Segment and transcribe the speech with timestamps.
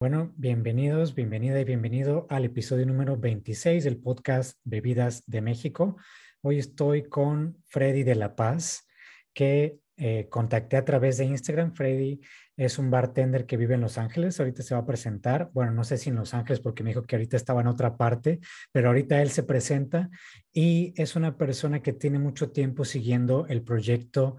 [0.00, 5.98] Bueno, bienvenidos, bienvenida y bienvenido al episodio número 26 del podcast Bebidas de México.
[6.40, 8.88] Hoy estoy con Freddy de La Paz,
[9.34, 11.74] que eh, contacté a través de Instagram.
[11.74, 12.18] Freddy
[12.56, 14.40] es un bartender que vive en Los Ángeles.
[14.40, 15.50] Ahorita se va a presentar.
[15.52, 17.98] Bueno, no sé si en Los Ángeles porque me dijo que ahorita estaba en otra
[17.98, 18.40] parte,
[18.72, 20.08] pero ahorita él se presenta
[20.50, 24.38] y es una persona que tiene mucho tiempo siguiendo el proyecto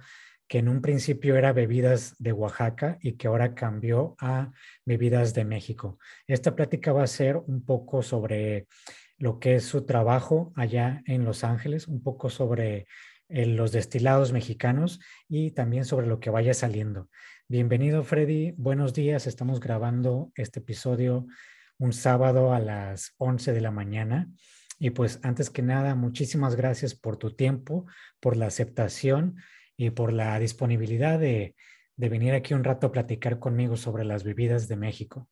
[0.52, 4.51] que en un principio era bebidas de Oaxaca y que ahora cambió a
[4.83, 5.97] bebidas de México.
[6.27, 8.68] Esta plática va a ser un poco sobre
[9.18, 12.86] lo que es su trabajo allá en Los Ángeles, un poco sobre
[13.29, 17.07] eh, los destilados mexicanos y también sobre lo que vaya saliendo.
[17.47, 21.28] Bienvenido Freddy, buenos días, estamos grabando este episodio
[21.78, 24.28] un sábado a las 11 de la mañana.
[24.79, 27.86] Y pues antes que nada, muchísimas gracias por tu tiempo,
[28.20, 29.37] por la aceptación
[29.78, 31.56] y por la disponibilidad de,
[31.98, 35.28] venir aquí un rato a platicar conmigo sobre las bebidas de México.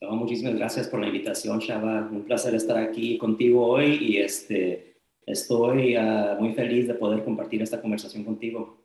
[0.00, 2.08] muchísimas gracias por la invitación, Shaba.
[2.10, 7.62] Un placer estar aquí contigo hoy y este, estoy ah, muy feliz de poder compartir
[7.62, 8.82] esta conversación contigo.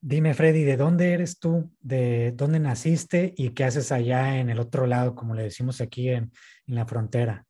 [0.00, 1.70] Dime, Freddy, ¿de dónde eres tú?
[1.80, 6.08] ¿De dónde naciste y qué haces allá en el otro lado, como le decimos aquí
[6.08, 6.30] en,
[6.66, 7.46] en la frontera?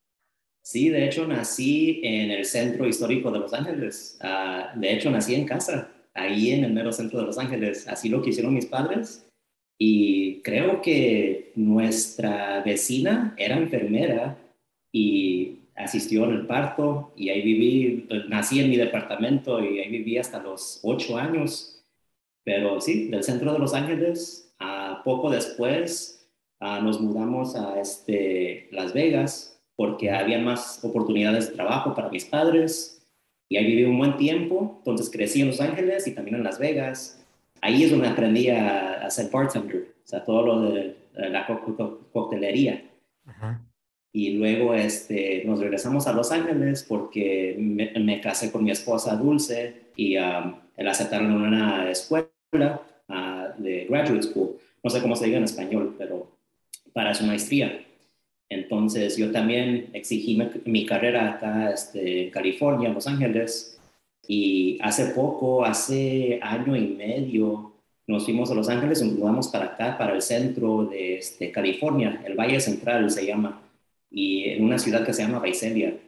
[0.62, 4.18] Sí, de hecho nací en el centro histórico de Los Ángeles.
[4.20, 7.86] Ah, de hecho nací en casa ahí en el mero centro de Los Ángeles.
[7.86, 9.28] Así lo quisieron mis padres.
[9.78, 14.38] Y creo que nuestra vecina era enfermera
[14.90, 19.90] y asistió en el parto y ahí viví, pues, nací en mi departamento y ahí
[19.90, 21.84] viví hasta los ocho años.
[22.44, 26.16] Pero sí, del centro de Los Ángeles, a poco después
[26.60, 32.95] nos mudamos a este, Las Vegas porque había más oportunidades de trabajo para mis padres
[33.48, 36.58] y ahí viví un buen tiempo, entonces crecí en Los Ángeles y también en Las
[36.58, 37.24] Vegas.
[37.60, 41.46] Ahí es donde aprendí a, a ser bartender, o sea, todo lo de, la
[42.12, 42.82] coctelería.
[44.12, 49.90] Y luego este, nos regresamos a Los Ángeles porque me, casé con mi esposa Dulce
[49.96, 52.30] y um, la aceptaron en una escuela
[53.08, 54.56] uh, de graduate school.
[54.82, 56.30] No sé cómo se diga en español, pero
[56.92, 57.85] para su maestría.
[58.48, 63.80] Entonces yo también exigí mi, carrera acá este, en California, Los Ángeles,
[64.28, 67.72] y hace poco, hace año y medio,
[68.06, 71.50] nos fuimos a Los Ángeles y nos mudamos para acá, para el centro de este,
[71.50, 73.62] California, el Valle Central se llama,
[74.10, 75.98] y en una ciudad que se llama Visalia.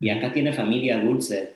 [0.00, 1.54] Y acá tiene familia dulce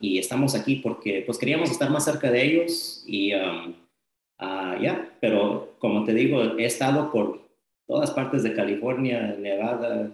[0.00, 5.76] y estamos aquí porque pues queríamos estar más cerca de ellos y ah, ya, pero
[5.78, 7.47] como te digo, he estado por
[7.88, 10.10] todas partes de California, Nevada.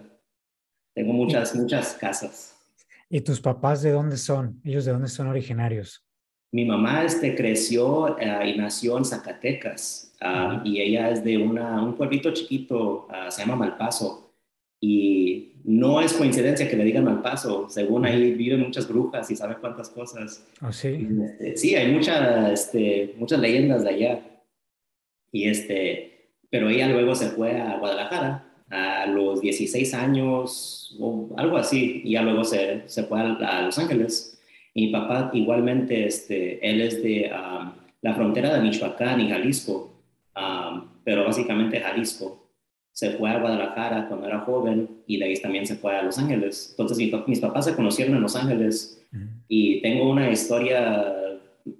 [0.95, 2.55] Tengo muchas, muchas casas.
[3.09, 4.59] ¿Y tus papás de dónde son?
[4.63, 6.03] ¿Ellos de dónde son originarios?
[6.51, 11.83] Mi mamá este, creció eh, y nació en Zacatecas ah, y ella es de una,
[11.83, 14.33] un pueblito chiquito, ah, se llama Malpaso.
[14.79, 19.57] Y no es coincidencia que le digan Malpaso, según ahí viven muchas brujas y sabe
[19.59, 20.47] cuántas cosas.
[20.61, 21.07] ¿Oh, sí?
[21.23, 24.19] Este, sí, hay mucha, este, muchas leyendas de allá.
[25.31, 26.14] Y este,
[26.55, 32.11] pero ella luego se fue a Guadalajara a los 16 años o algo así, y
[32.11, 34.41] ya luego se, se fue a, Los Ángeles.
[34.73, 40.01] Y mi papá igualmente, este, él es de um, la frontera de Michoacán y Jalisco,
[40.37, 42.47] um, pero básicamente Jalisco.
[42.93, 46.17] Se fue a Guadalajara cuando era joven y de ahí también se fue a Los
[46.17, 46.69] Ángeles.
[46.69, 49.05] Entonces mis papás se conocieron en Los Ángeles
[49.49, 51.13] y tengo una historia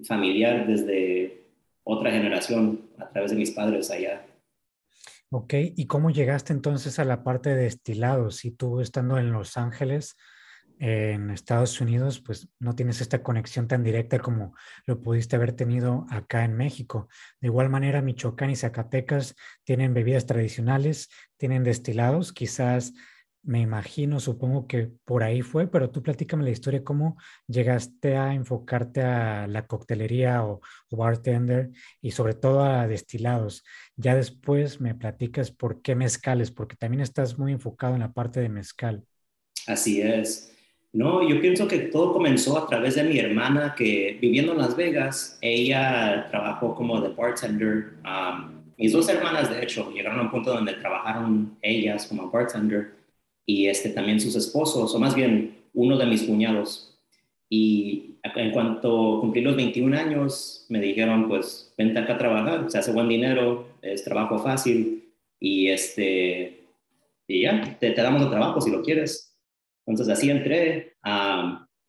[0.03, 1.45] familiar desde
[1.85, 4.25] otra generación a través de mis padres allá.
[5.37, 8.37] Ok, ¿y cómo llegaste entonces a la parte de destilados?
[8.37, 10.15] Si tú estando en Los Ángeles,
[10.79, 16.05] en Estados Unidos, pues no tienes esta conexión tan directa como lo pudiste haber tenido
[16.09, 17.09] acá en México.
[17.41, 19.35] De igual manera, Michoacán y Zacatecas
[19.65, 22.93] tienen bebidas tradicionales, tienen destilados, quizás
[23.45, 27.17] me imagino, supongo que por ahí fue, pero tú platícame la historia, cómo
[27.47, 30.61] llegaste a enfocarte a la coctelería o,
[30.91, 33.63] bartender y sobre todo a destilados.
[33.97, 38.39] Ya después me platicas por qué mezcales, porque también estás muy enfocado en la parte
[38.39, 39.03] de mezcal.
[39.67, 40.53] Así es.
[40.93, 44.77] No, yo pienso que todo comenzó a través de mi hermana que viviendo en Las
[44.77, 47.95] Vegas, ella trabajó como de bartender.
[48.77, 53.04] Mis dos hermanas, de hecho, llegaron a un punto donde trabajaron ellas como bartender
[53.45, 56.97] y este, también sus esposos, o más bien uno de mis cuñados.
[57.49, 62.79] Y en cuanto cumplí los 21 años, me dijeron, pues, vente acá a trabajar, se
[62.79, 65.05] hace buen dinero, es trabajo fácil,
[65.39, 66.65] y, este,
[67.27, 69.37] y ya, te, damos el trabajo si lo quieres.
[69.85, 70.95] Entonces así entré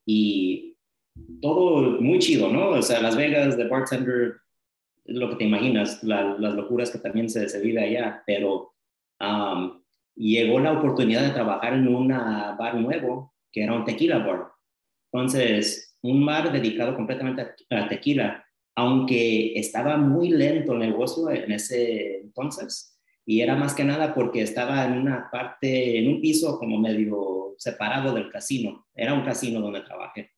[0.04, 0.76] y
[1.40, 2.70] todo muy chido, ¿no?
[2.70, 4.34] O sea, Las Vegas de bartender,
[5.06, 8.74] lo que te imaginas, las locuras que también se, se vive allá, pero
[10.16, 14.48] llegó la oportunidad de trabajar en un bar nuevo, que era un tequila bar.
[15.12, 22.20] Entonces, un bar dedicado completamente a tequila, aunque estaba muy lento el negocio en ese
[22.20, 26.78] entonces, y era más que nada porque estaba en una parte, en un piso como
[26.78, 28.86] medio separado del casino.
[28.94, 30.30] Era un casino donde trabajé.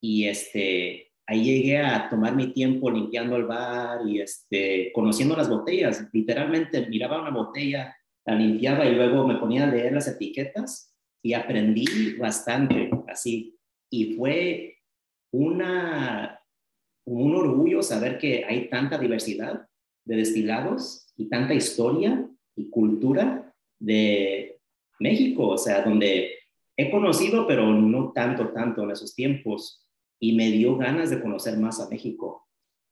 [0.00, 5.50] Y este, ahí llegué a tomar mi tiempo limpiando el bar y este, conociendo las
[5.50, 6.08] botellas.
[6.12, 7.94] Literalmente miraba una botella,
[8.30, 13.58] la limpiaba y luego me ponía a leer las etiquetas y aprendí bastante así.
[13.90, 14.78] Y fue
[15.32, 16.40] una,
[17.06, 19.66] un orgullo saber que hay tanta diversidad
[20.04, 24.60] de destilados y tanta historia y cultura de
[25.00, 26.30] México, o sea, donde
[26.76, 29.86] he conocido, pero no tanto, tanto en esos tiempos
[30.20, 32.46] y me dio ganas de conocer más a México.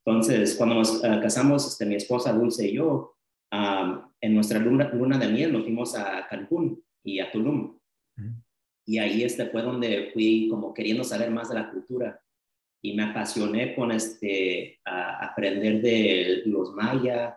[0.05, 3.18] Entonces, cuando nos eh, casamos, este, mi esposa Dulce y yo,
[3.51, 7.79] en nuestra luna, luna, de miel nos fuimos a Cancún y a Tulum.
[8.87, 12.21] Y ahí este fue donde fui como queriendo saber más de la cultura.
[12.83, 17.35] Y me apasioné con este, aprender de los mayas,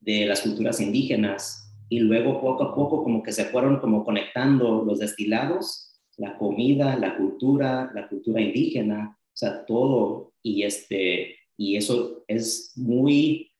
[0.00, 1.74] de las culturas indígenas.
[1.88, 6.96] Y luego poco a poco como que se fueron como conectando los destilados, la comida,
[6.96, 10.32] la cultura, la cultura indígena, o sea, todo.
[10.42, 13.52] Y, este, y eso es muy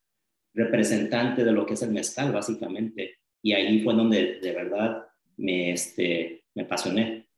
[0.57, 3.19] representante de lo que es el mezcal, básicamente.
[3.43, 5.07] Y ahí fue donde de verdad
[5.37, 7.29] me, este, me apasioné.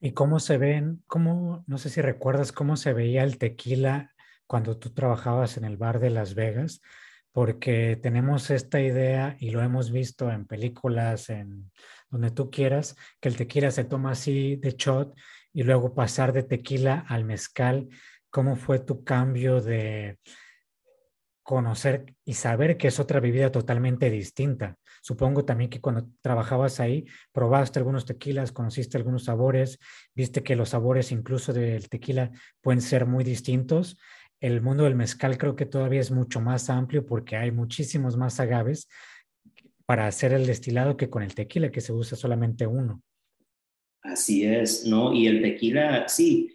[0.00, 4.12] ¿Y cómo se ven, cómo, no sé si recuerdas cómo se veía el tequila
[4.46, 6.80] cuando tú trabajabas en el bar de Las Vegas?
[7.30, 11.70] Porque tenemos esta idea y lo hemos visto en películas, en
[12.10, 15.14] donde tú quieras, que el tequila se toma así de shot
[15.52, 17.88] y luego pasar de tequila al mezcal.
[18.30, 20.18] ¿Cómo fue tu cambio de,
[21.44, 24.76] conocer y saber que es otra bebida totalmente distinta.
[25.02, 29.78] Supongo también que cuando trabajabas ahí, probaste algunos tequilas, conociste algunos sabores,
[30.14, 32.32] viste que los sabores incluso del tequila
[32.62, 33.98] pueden ser muy distintos.
[34.40, 38.40] El mundo del mezcal creo que todavía es mucho más amplio porque hay muchísimos más
[38.40, 38.88] agaves
[39.84, 43.02] para hacer el destilado que con el tequila, que se usa solamente uno.
[44.02, 45.12] Así es, ¿no?
[45.12, 46.54] Y el tequila, sí,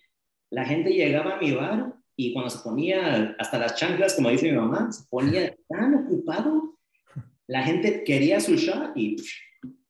[0.49, 4.51] la gente llegaba a mi bar y cuando se ponía hasta las chanclas, como dice
[4.51, 6.77] mi mamá, se ponía tan ocupado,
[7.47, 9.15] la gente quería su shot y,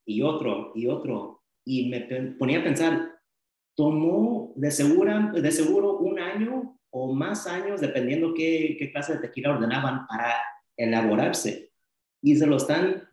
[0.05, 1.41] y otro, y otro.
[1.65, 2.01] Y me
[2.37, 3.13] ponía a pensar,
[3.75, 9.21] tomó de, segura, de seguro un año o más años, dependiendo qué, qué clase de
[9.21, 10.35] tequila ordenaban para
[10.77, 11.71] elaborarse.
[12.21, 13.09] Y se lo están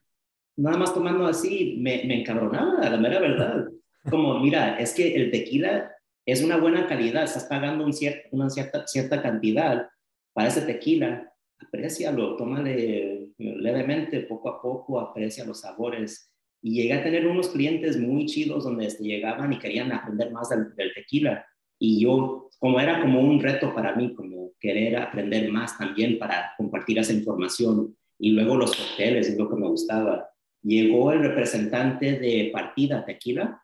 [0.57, 3.67] nada más tomando así, me, me encabronaba, la mera verdad.
[4.11, 5.96] Como, mira, es que el tequila
[6.27, 7.95] es una buena calidad, estás pagando un
[8.33, 9.89] una cierta, cierta cantidad
[10.33, 16.33] para ese tequila, aprecialo, tómale levemente, poco a poco, aprecia los sabores.
[16.61, 20.49] Y llegué a tener unos clientes muy chidos donde este, llegaban y querían aprender más
[20.49, 21.47] del, tequila.
[21.79, 26.55] Y yo, como era como un reto para mí, como querer aprender más también para
[26.57, 27.97] compartir esa información.
[28.19, 30.29] Y luego los hoteles, es lo que me gustaba.
[30.63, 33.63] Llegó el representante de Partida Tequila,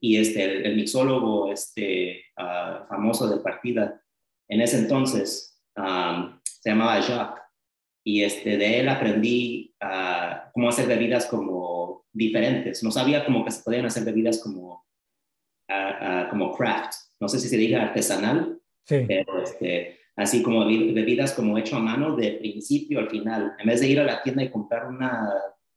[0.00, 4.00] y este, el, mixólogo este, ah, famoso de partida
[4.48, 5.60] en ese entonces
[6.42, 7.42] se llamaba Jacques
[8.04, 12.82] y este, de él aprendí uh, cómo hacer bebidas como diferentes.
[12.82, 14.86] No sabía cómo que se podían hacer bebidas como,
[16.30, 16.94] como craft.
[17.20, 22.14] No sé si se diga artesanal, pero este, así como bebidas como hecho a mano
[22.14, 23.54] de principio al final.
[23.58, 25.32] En vez de ir a la tienda y comprar una,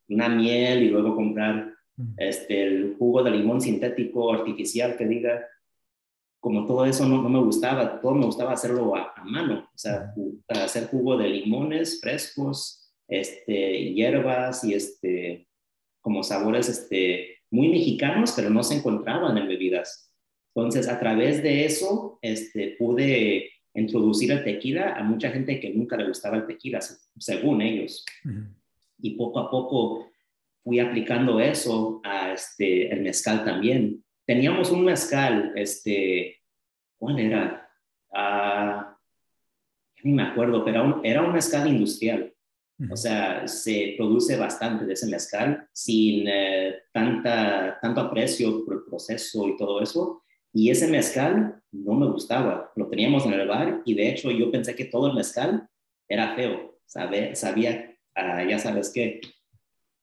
[0.07, 1.73] una miel y luego comprar
[2.17, 5.45] este, el jugo de limón sintético artificial que diga,
[6.39, 10.13] como todo eso no, no me gustaba, todo me gustaba hacerlo a, mano, o sea,
[10.47, 15.47] hacer jugo de limones frescos, este, hierbas y este,
[16.01, 20.13] como sabores este, muy mexicanos, pero no se encontraban en bebidas.
[20.55, 25.97] Entonces, a través de eso, este, pude introducir el tequila a mucha gente que nunca
[25.97, 26.79] le gustaba el tequila,
[27.17, 28.05] según ellos.
[29.01, 30.07] Y poco a poco
[30.63, 34.03] fui aplicando eso a este, el mezcal también.
[34.25, 36.37] Teníamos un mezcal, este,
[36.97, 37.69] ¿cuál era?
[38.13, 38.97] Ah,
[40.03, 42.33] ni me acuerdo, pero era un, mezcal industrial.
[42.89, 48.83] O sea, se produce bastante de ese mezcal sin eh, tanta, tanto aprecio por el
[48.83, 50.23] proceso y todo eso.
[50.53, 52.71] Y ese mezcal no me gustaba.
[52.77, 55.67] Lo teníamos en el bar y de hecho yo pensé que todo el mezcal
[56.07, 56.79] era feo.
[56.85, 59.19] Sabe, sabía, ah, ya sabes qué,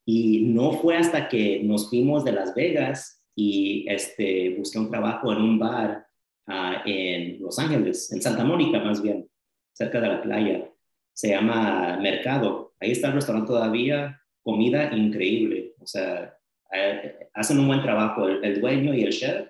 [0.09, 5.33] y no fue hasta que nos fuimos de Las Vegas y este, busqué un trabajo
[5.33, 6.07] en un bar
[6.47, 9.29] ah, en Los Ángeles, en Santa Mónica más bien,
[9.73, 10.71] cerca de la playa.
[11.13, 12.75] Se llama Mercado.
[12.79, 14.23] Ahí está el restaurante todavía.
[14.43, 15.75] comida increíble.
[15.81, 16.39] O sea,
[16.73, 19.49] eh, hacen un buen trabajo el, dueño y el chef.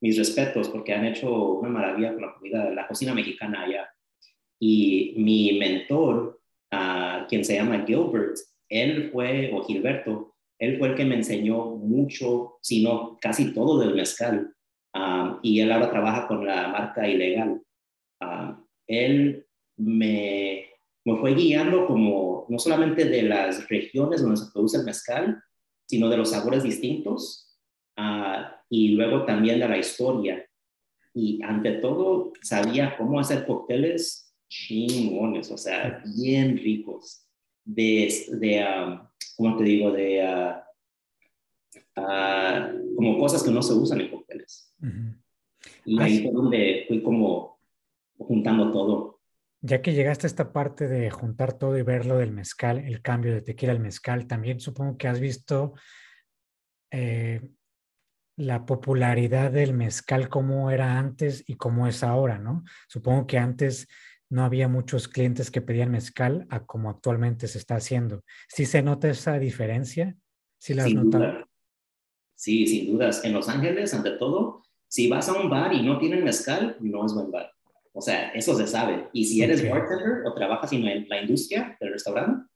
[0.00, 3.88] Mis respetos porque han hecho una maravilla con la comida, la cocina mexicana allá.
[4.58, 6.40] Y mi mentor,
[6.72, 8.36] uh, quien se llama Gilbert,
[8.68, 13.78] él fue, o Gilberto, él fue el que me enseñó mucho, si no casi todo
[13.80, 14.54] del mezcal.
[14.94, 17.60] Um, y él ahora trabaja con la marca ilegal.
[18.20, 20.66] Um, él me,
[21.04, 25.42] me fue guiando como no solamente de las regiones donde se produce el mezcal,
[25.86, 27.58] sino de los sabores distintos
[27.98, 30.44] uh, y luego también de la historia.
[31.12, 37.23] Y ante todo, sabía cómo hacer cócteles chingones, o sea, bien ricos,
[37.64, 39.00] de, de um,
[39.36, 39.90] ¿cómo te digo?
[39.90, 40.64] De uh,
[42.96, 44.74] como cosas que no se usan en cócteles.
[45.84, 47.58] Y ahí fue donde fui como
[48.18, 49.20] juntando todo.
[49.60, 53.00] Ya que llegaste a esta parte de juntar todo y ver lo del mezcal, el
[53.00, 55.72] cambio de tequila al mezcal, también supongo que has visto
[56.90, 57.40] eh,
[58.36, 62.64] la popularidad del mezcal como era antes y cómo es ahora, ¿no?
[62.88, 63.88] Supongo que antes
[64.34, 68.24] no había muchos clientes que pedían mezcal a como actualmente se está haciendo.
[68.48, 70.16] ¿Sí se nota esa diferencia?
[70.58, 71.48] ¿Sí la has notado?
[72.34, 73.24] Sí, sin dudas.
[73.24, 77.06] En Los Ángeles, ante todo, si vas a un bar y no tienen mezcal, no
[77.06, 77.48] es buen bar.
[77.92, 79.08] O sea, eso se sabe.
[79.12, 82.48] Y si eres bartender o trabajas en la industria del restaurante,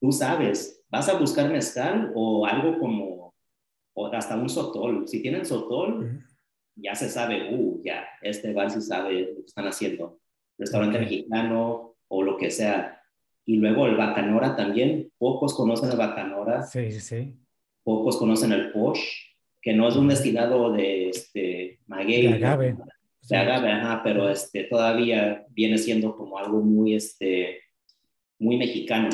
[0.00, 3.34] tú sabes, vas a buscar mezcal o algo como,
[3.92, 5.06] o hasta un sotol.
[5.06, 6.18] Si tienen sotol,
[6.76, 10.18] ya se sabe, uh, ya, este bar sí sabe lo que están haciendo.
[10.58, 13.02] Restaurante mexicano o lo que sea.
[13.44, 16.62] Y luego el bacanora también, pocos conocen el bacanora.
[16.62, 17.36] Sí, sí, sí.
[17.84, 19.00] Pocos conocen el posh,
[19.62, 22.26] que no es un destilado de este, maguey.
[22.26, 22.76] De agave
[23.28, 27.60] de agave, ajá, pero este, todavía viene siendo como algo muy, este,
[28.38, 29.10] muy mexicano.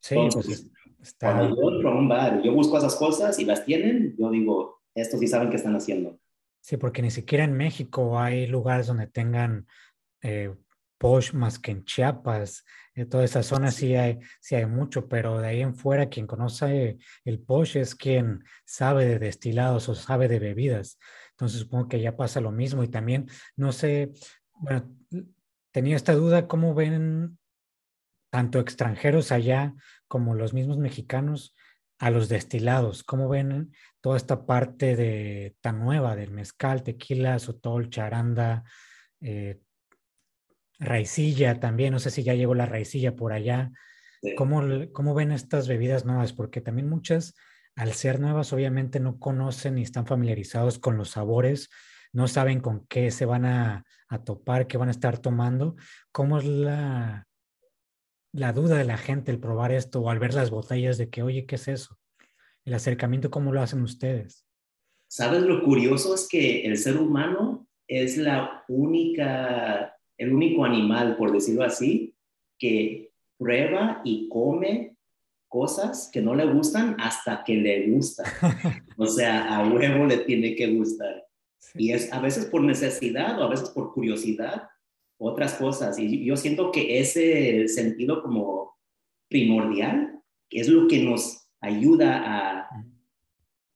[0.00, 0.70] Sí, pues
[1.02, 1.36] está...
[1.36, 4.82] cuando yo entro a un bar yo busco esas cosas y las tienen, yo digo,
[4.94, 6.18] estos sí saben qué están haciendo.
[6.60, 9.66] Sí, porque ni siquiera en México hay lugares donde tengan
[10.22, 10.52] eh,
[10.98, 12.64] posh más que en Chiapas.
[12.94, 16.26] En toda esa zona sí hay, sí hay mucho, pero de ahí en fuera quien
[16.26, 20.98] conoce el posh es quien sabe de destilados o sabe de bebidas.
[21.32, 24.12] Entonces supongo que ya pasa lo mismo y también, no sé,
[24.54, 24.90] bueno,
[25.70, 27.38] tenía esta duda, ¿cómo ven
[28.30, 29.74] tanto extranjeros allá
[30.08, 31.54] como los mismos mexicanos
[31.98, 33.04] a los destilados?
[33.04, 38.64] ¿Cómo ven toda esta parte de tan nueva del mezcal, tequila, sotol, charanda,
[39.20, 39.60] eh,
[40.78, 41.92] raicilla también?
[41.92, 43.70] No sé si ya llegó la raicilla por allá.
[44.36, 46.32] ¿Cómo, ¿Cómo ven estas bebidas nuevas?
[46.32, 47.34] Porque también muchas
[47.76, 51.68] al ser nuevas, obviamente no conocen ni están familiarizados con los sabores,
[52.10, 53.84] no saben con qué se van a,
[54.24, 55.76] topar, qué van a estar tomando.
[56.10, 57.28] ¿Cómo es la,
[58.32, 61.22] la duda de la gente al probar esto o al ver las botellas de que,
[61.22, 61.98] oye, ¿qué es eso?
[62.64, 64.46] El acercamiento, ¿cómo lo hacen ustedes?
[65.08, 66.14] ¿Sabes lo curioso?
[66.14, 72.14] Es que el ser humano es la única, el único animal, por decirlo así,
[72.58, 74.96] que prueba y come
[75.48, 78.24] cosas que no le gustan hasta que le gusta.
[78.98, 81.26] O sea, a huevo le tiene que gustar.
[81.74, 84.70] Y es a veces por necesidad o a veces por curiosidad,
[85.18, 85.98] otras cosas.
[85.98, 88.76] Y yo siento que ese sentido como
[89.28, 92.68] primordial es lo que nos ayuda a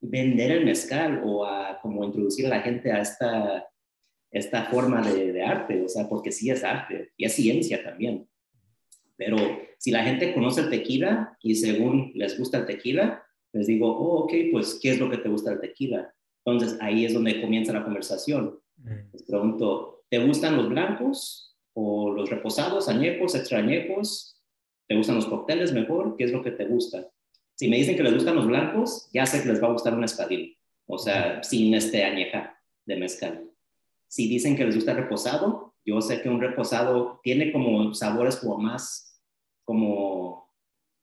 [0.00, 3.68] vender el mezcal o a como introducir a la gente a esta,
[4.30, 8.28] esta forma de, de arte, o sea, porque sí es arte y es ciencia también.
[9.16, 9.36] Pero
[9.78, 13.22] si la gente conoce el tequila y según les gusta el tequila,
[13.52, 16.14] les digo, oh, ok, pues, ¿qué es lo que te gusta el tequila?
[16.44, 18.58] Entonces, ahí es donde comienza la conversación.
[18.76, 19.12] Mm.
[19.12, 24.40] Les pregunto, ¿te gustan los blancos o los reposados, añejos, extra añejos?
[24.86, 26.16] ¿Te gustan los cócteles mejor?
[26.16, 27.10] ¿Qué es lo que te gusta?
[27.56, 29.94] Si me dicen que les gustan los blancos, ya sé que les va a gustar
[29.94, 30.56] un espadín,
[30.86, 33.49] o sea, sin este añeja de mezcal.
[34.10, 38.58] Si dicen que les gusta reposado, yo sé que un reposado tiene como sabores como
[38.58, 39.22] más
[39.64, 40.50] como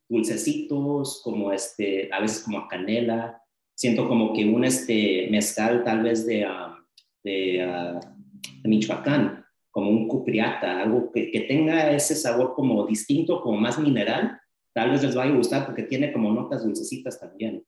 [0.10, 3.42] dulcecitos, como este, a veces como a canela.
[3.74, 6.80] Siento como que un este mezcal tal vez de, ah, ah,
[7.24, 8.00] de,
[8.66, 14.38] Michoacán, como un cupriata, algo que, que, tenga ese sabor como distinto, como más mineral,
[14.74, 17.64] tal vez les vaya a gustar porque tiene como notas dulcecitas también.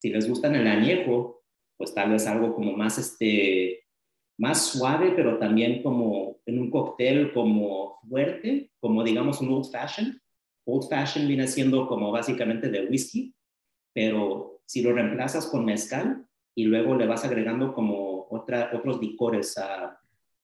[0.00, 1.42] Si les gustan el añejo,
[1.76, 3.82] pues tal vez algo como más este,
[4.38, 10.14] más suave, pero también como en un cóctel como fuerte, como digamos un old fashioned,
[10.68, 13.34] Old Fashioned viene siendo como básicamente de whisky,
[13.94, 19.56] pero si lo reemplazas con mezcal y luego le vas agregando como otra, otros licores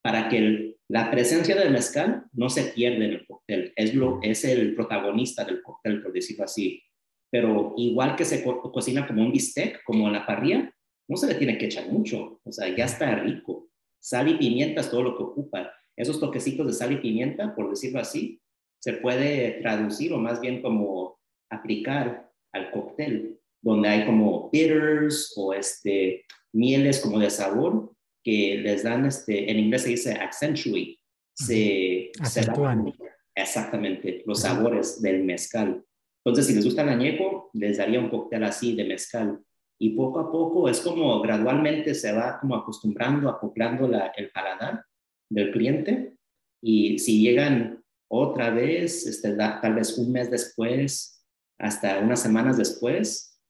[0.00, 3.72] para que la presencia del mezcal no se pierda en el cóctel.
[3.76, 6.82] Es, lo, es el protagonista del cóctel, por decirlo así.
[7.30, 10.72] pero igual que se cocina como un bistec, como en la parrilla,
[11.06, 13.63] no se le tiene que echar mucho, o sea, ya está rico.
[14.04, 15.73] Sal y pimienta es todo lo que ocupa.
[15.96, 18.38] Esos toquecitos de sal y pimienta, por decirlo así,
[18.78, 21.18] se puede traducir o más bien como
[21.49, 28.82] aplicar al cóctel, donde hay como bitters o este, mieles como de sabor que les
[28.82, 30.99] dan, este, en inglés se dice accentuate,
[31.32, 32.92] se, acentúan.
[33.34, 35.82] exactamente los sabores del mezcal.
[36.23, 39.40] Entonces, si les gusta el añejo, les daría un cóctel así de mezcal.
[39.78, 44.84] Y poco a poco es como gradualmente se va como acostumbrando, acoplando la, el paladar
[45.28, 46.16] del cliente.
[46.62, 51.24] Y si llegan otra vez, este, tal vez un mes después,
[51.58, 53.40] hasta unas semanas después,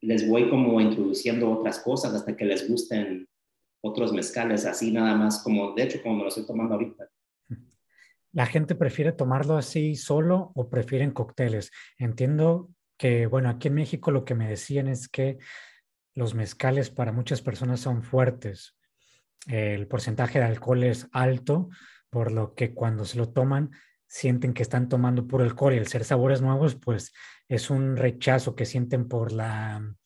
[0.00, 3.28] les voy como introduciendo otras cosas hasta que les gusten
[3.82, 7.08] otros mezcales, así nada más como, de hecho, como me lo estoy tomando ahorita.
[8.32, 11.70] ¿La gente prefiere tomarlo así solo o prefieren cócteles?
[11.98, 12.70] Entiendo
[13.02, 15.38] que, bueno, aquí en México lo que me decían es que
[16.14, 18.76] los mezcales para muchas personas son fuertes.
[19.48, 21.68] El porcentaje de alcohol es alto,
[22.10, 23.72] por lo que cuando se lo toman
[24.06, 27.12] sienten que están tomando puro alcohol y el ser sabores nuevos, pues
[27.48, 29.96] es un rechazo que sienten por la,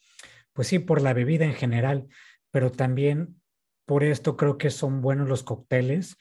[0.54, 2.06] pues sí, por la bebida en general,
[2.50, 3.42] pero también
[3.84, 6.16] por esto creo que son buenos los cócteles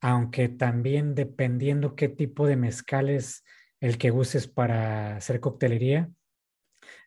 [0.00, 3.42] aunque también dependiendo qué tipo de mezcales
[3.80, 6.10] el que uses para hacer coctelería,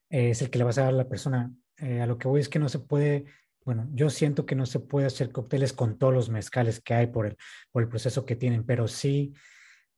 [0.09, 1.51] es el que le vas a dar a la persona.
[1.77, 3.25] Eh, a lo que voy es que no se puede,
[3.65, 7.07] bueno, yo siento que no se puede hacer cócteles con todos los mezcales que hay
[7.07, 7.37] por el,
[7.71, 9.33] por el proceso que tienen, pero sí,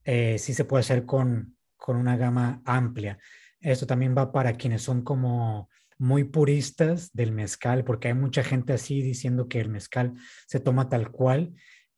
[0.04, 3.20] eh, sí se puede hacer con, con una gama amplia.
[3.60, 8.74] Esto también va para quienes son como muy puristas del mezcal, porque hay mucha gente
[8.74, 10.14] así diciendo que el mezcal
[10.48, 11.54] se toma tal cual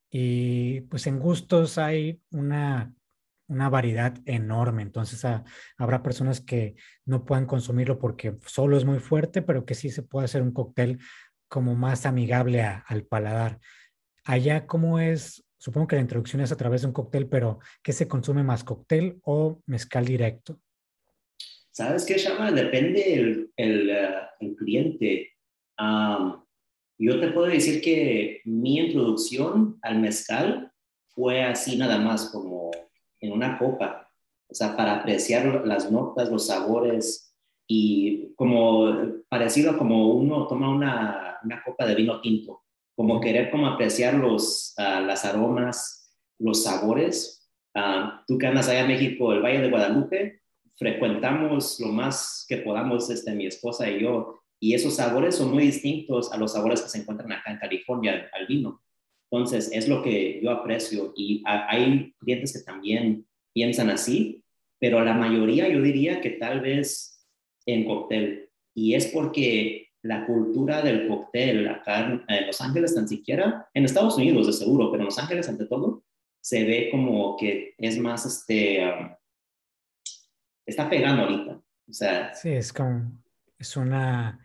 [0.10, 2.94] y pues en gustos hay una,
[3.52, 4.82] una variedad enorme.
[4.82, 5.24] Entonces
[5.78, 10.04] habrá personas que no puedan consumirlo porque solo es muy fuerte, pero que sí se
[10.04, 11.00] puede hacer un cóctel
[11.48, 13.60] como más amigable al paladar.
[14.24, 15.44] Allá, ¿cómo es?
[15.58, 18.64] Supongo que la introducción es a través de un cóctel, pero ¿qué se consume más,
[18.64, 20.60] cóctel o mezcal directo?
[21.72, 24.10] ¿Sabes qué, llama Depende el, el, eh,
[24.40, 25.34] el cliente.
[26.98, 30.72] Yo te puedo decir que mi introducción al mezcal
[31.16, 32.72] fue así nada más como
[33.22, 34.10] en una copa,
[34.50, 37.34] o sea, para apreciar las notas, los sabores
[37.68, 42.64] y como parecido a como uno toma una, una copa de vino tinto,
[42.96, 47.50] como querer como apreciar los, uh, las aromas, los sabores.
[47.74, 50.42] Uh, tú que andas allá en México, el Valle de Guadalupe,
[50.76, 55.64] frecuentamos lo más que podamos, este, mi esposa y yo, y esos sabores son muy
[55.64, 58.82] distintos a los sabores que se encuentran acá en California al vino.
[59.32, 64.44] Entonces, es lo que yo aprecio y hay clientes que también piensan así,
[64.78, 67.26] pero la mayoría yo diría que tal vez
[67.66, 68.50] en cóctel.
[68.74, 74.18] Y es porque la cultura del cóctel acá en Los Ángeles tan siquiera, en Estados
[74.18, 76.04] Unidos de seguro, pero en Los Ángeles ante todo,
[76.42, 79.16] se ve como que es más, este, um,
[80.66, 81.62] está pegando ahorita.
[81.88, 83.22] O sea, sí, es como,
[83.58, 84.44] es una,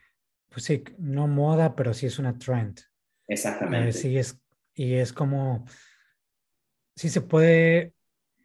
[0.49, 2.81] pues sí, no moda, pero sí es una trend.
[3.29, 3.93] Exactamente.
[3.93, 4.39] sí es,
[4.77, 5.65] y es como,
[6.95, 7.95] sí se puede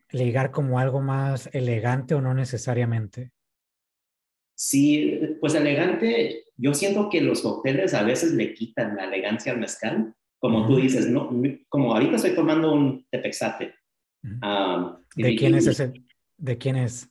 [0.10, 3.32] ligar como algo más elegante o no necesariamente.
[4.56, 9.60] Sí, pues elegante, yo siento que los cócteles a veces le quitan la elegancia al
[9.60, 11.30] mezcal, como tú dices, no,
[11.68, 13.76] como ahorita estoy tomando un tepexate.
[15.16, 15.94] ¿De quién es ese?
[16.38, 17.10] ¿De quién es?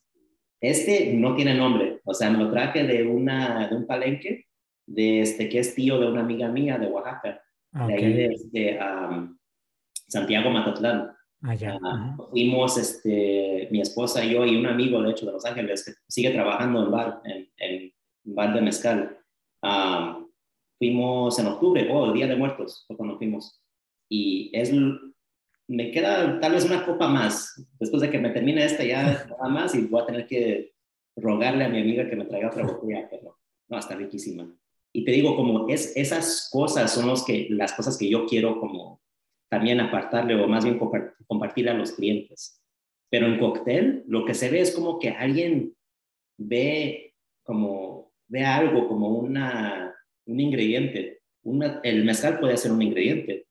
[0.61, 4.47] Este no tiene nombre, o sea, me lo traje de, una, de un palenque
[4.87, 8.79] de este, que es tío de una amiga mía de Oaxaca, de ahí de, este,
[10.09, 11.13] Santiago Matatlán.
[11.43, 11.79] Allá.
[11.83, 15.85] Ah, fuimos, este, mi esposa y yo y un amigo, de hecho, de Los Ángeles,
[15.85, 17.93] que sigue trabajando en bar, en, en
[18.25, 19.19] bar de mezcal.
[20.79, 23.63] fuimos en octubre, oh, el Día de Muertos, fue cuando fuimos.
[24.11, 24.73] Y es,
[25.69, 29.49] me queda tal vez una copa más, después de que me termine esta ya nada
[29.49, 30.75] más y voy a tener que
[31.17, 34.53] rogarle a mi amiga que me traiga otra botella, pero no, está riquísima.
[34.93, 38.59] Y te digo, como es, esas cosas son los que, las cosas que yo quiero
[38.59, 39.01] como
[39.49, 40.79] también apartarle o más bien
[41.27, 42.63] compartir a los clientes.
[43.11, 45.75] Pero en cóctel lo que se ve es como que alguien
[46.39, 49.95] ve como, ve algo como una,
[50.27, 51.23] un ingrediente.
[51.43, 53.47] Una, el mezcal puede ser un ingrediente,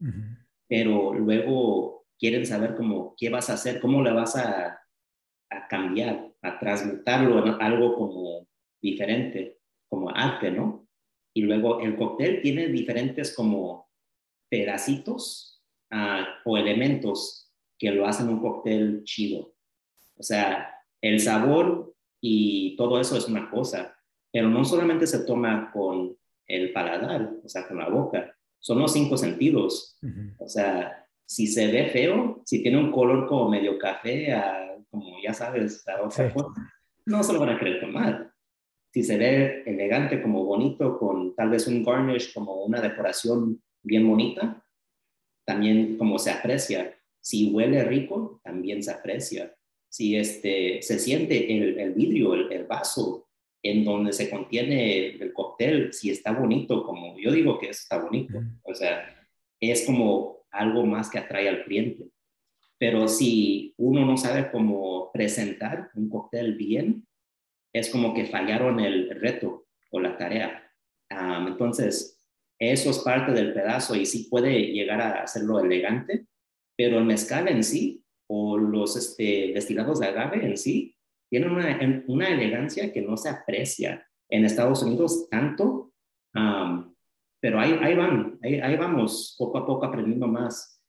[0.67, 4.79] pero luego quieren saber cómo, qué vas a hacer, cómo le vas a,
[5.49, 8.47] a cambiar, a transmutarlo en algo como
[8.81, 9.57] diferente,
[9.89, 10.87] como arte, ¿no?
[11.33, 13.89] Y luego el cóctel tiene diferentes como
[14.49, 19.53] pedacitos uh, o elementos que lo hacen un cóctel chido.
[20.17, 23.95] O sea, el sabor y todo eso es una cosa,
[24.31, 28.91] pero no solamente se toma con el paladar, o sea, con la boca, son los
[28.91, 29.97] cinco sentidos.
[30.39, 34.35] O sea, si se ve feo, si tiene un color como medio café,
[34.89, 36.49] como ya sabes, a otra cosa,
[37.05, 38.28] no se lo van a querer tomar.
[38.91, 44.07] Si se ve elegante, como bonito, con tal vez un garnish, como una decoración bien
[44.07, 44.65] bonita,
[45.45, 46.95] también como se aprecia.
[47.21, 49.55] Si huele rico, también se aprecia.
[49.89, 53.27] Si este, se siente el, el vidrio, el, el, vaso
[53.61, 58.39] en donde se contiene el cóctel, si está bonito, como yo digo que está bonito,
[58.63, 59.27] o sea,
[59.59, 62.09] es como algo más que atrae al cliente.
[62.77, 67.05] Pero si uno no sabe cómo presentar un cóctel bien,
[67.73, 70.63] es como que fallaron el reto o la tarea.
[71.09, 72.19] entonces,
[72.59, 76.25] eso es parte del pedazo y sí puede llegar a hacerlo elegante,
[76.75, 80.95] pero el mezcal en sí o los este, destilados de agave en sí
[81.29, 85.93] tienen una, una, elegancia que no se aprecia en Estados Unidos tanto,
[87.39, 90.83] pero ahí, ahí van, ahí, vamos poco a poco aprendiendo más.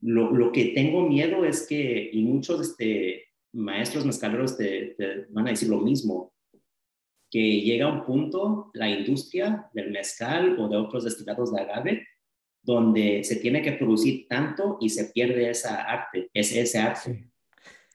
[0.00, 4.96] Lo, lo, que tengo miedo es que, y muchos este, maestros mezcaleros te,
[5.30, 6.32] van a decir lo mismo,
[7.30, 12.06] que llega un punto la industria del mezcal o de otros destilados de agave
[12.62, 17.30] donde se tiene que producir tanto y se pierde esa arte, ese, ese arte.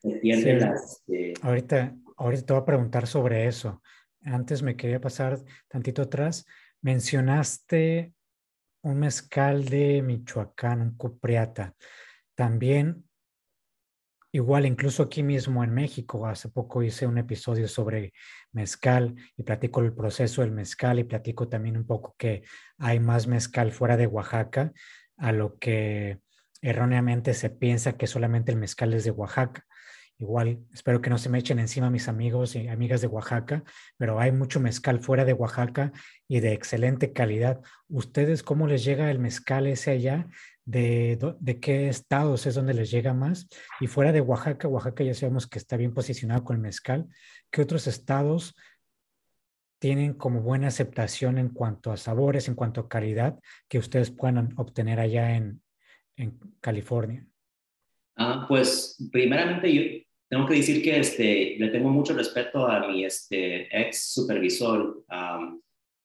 [0.01, 1.03] Se pierde las...
[1.07, 3.81] Este ahorita, ahorita te voy a preguntar sobre eso.
[4.23, 6.45] Antes me quería pasar tantito atrás.
[6.81, 8.13] Mencionaste
[8.81, 11.75] un mezcal de Michoacán, un cupriata.
[12.33, 13.04] También
[14.35, 18.11] Igual, incluso aquí mismo en México, hace poco hice un episodio sobre
[18.51, 22.43] mezcal y platico el proceso del mezcal y platico también un poco que
[22.77, 24.73] hay más mezcal fuera de Oaxaca,
[25.15, 26.19] a lo que
[26.61, 29.63] erróneamente se piensa que solamente el mezcal es de Oaxaca.
[30.17, 33.63] Igual, espero que no se me echen encima mis amigos y amigas de Oaxaca,
[33.95, 35.93] pero hay mucho mezcal fuera de Oaxaca
[36.27, 37.61] y de excelente calidad.
[37.87, 40.27] ¿Ustedes cómo les llega el mezcal ese allá?
[40.65, 43.47] De, qué estados es donde les llega más.
[43.79, 47.07] Y fuera de Oaxaca, Oaxaca ya sabemos que está bien posicionado con el mezcal.
[47.51, 48.55] ¿Qué otros estados
[49.79, 54.53] tienen como buena aceptación en cuanto a sabores, en cuanto a calidad que ustedes puedan
[54.57, 55.61] obtener allá en,
[56.61, 57.27] California?
[58.15, 59.81] Ah, pues primeramente yo
[60.29, 65.03] tengo que decir que este, le tengo mucho respeto a mi este, ex supervisor.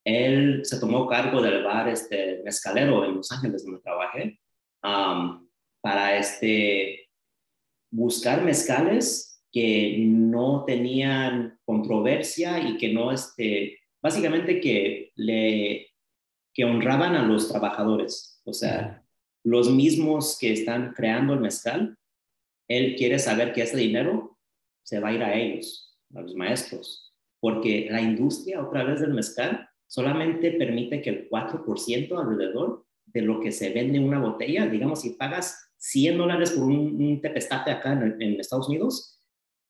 [0.04, 4.40] él se tomó cargo del bar este, mezcalero en Los Ángeles donde trabajé
[4.80, 7.08] para este,
[7.90, 15.88] buscar mezcales que no tenían controversia y que no, este, básicamente que le,
[16.54, 19.04] que honraban a los trabajadores, o sea,
[19.44, 21.96] los mismos que están creando el mezcal,
[22.68, 24.38] él quiere saber que ese dinero
[24.84, 29.14] se va a ir a ellos, a los maestros, porque la industria otra vez del
[29.14, 34.66] mezcal solamente permite que el 4% alrededor de lo que se vende una botella.
[34.66, 39.20] Digamos, si pagas 100 dólares por un, tepestate acá en, Estados Unidos,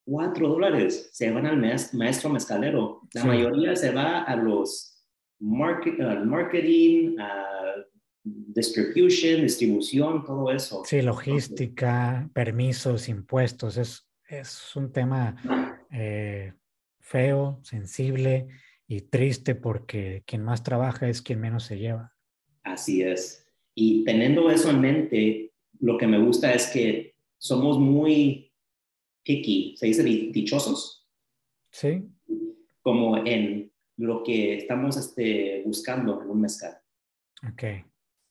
[0.05, 1.59] 4 dólares se van al
[1.93, 3.03] maestro mezcalero.
[3.13, 4.91] La mayoría se va a los
[5.39, 7.51] market, al marketing, a
[8.23, 10.83] distribution, distribución, todo eso.
[10.85, 13.77] Sí, logística, permisos, impuestos.
[13.77, 15.37] Es, es un tema
[15.91, 16.53] eh,
[16.99, 18.49] feo, sensible
[18.87, 22.15] y triste porque quien más trabaja es quien menos se lleva.
[22.63, 23.47] Así es.
[23.75, 28.53] Y teniendo eso en mente, lo que me gusta es que somos muy
[29.23, 31.09] picky, se dice dichosos.
[31.71, 32.09] Sí.
[32.83, 36.79] Como en lo que estamos este, buscando en un mezcal.
[37.51, 37.65] Ok.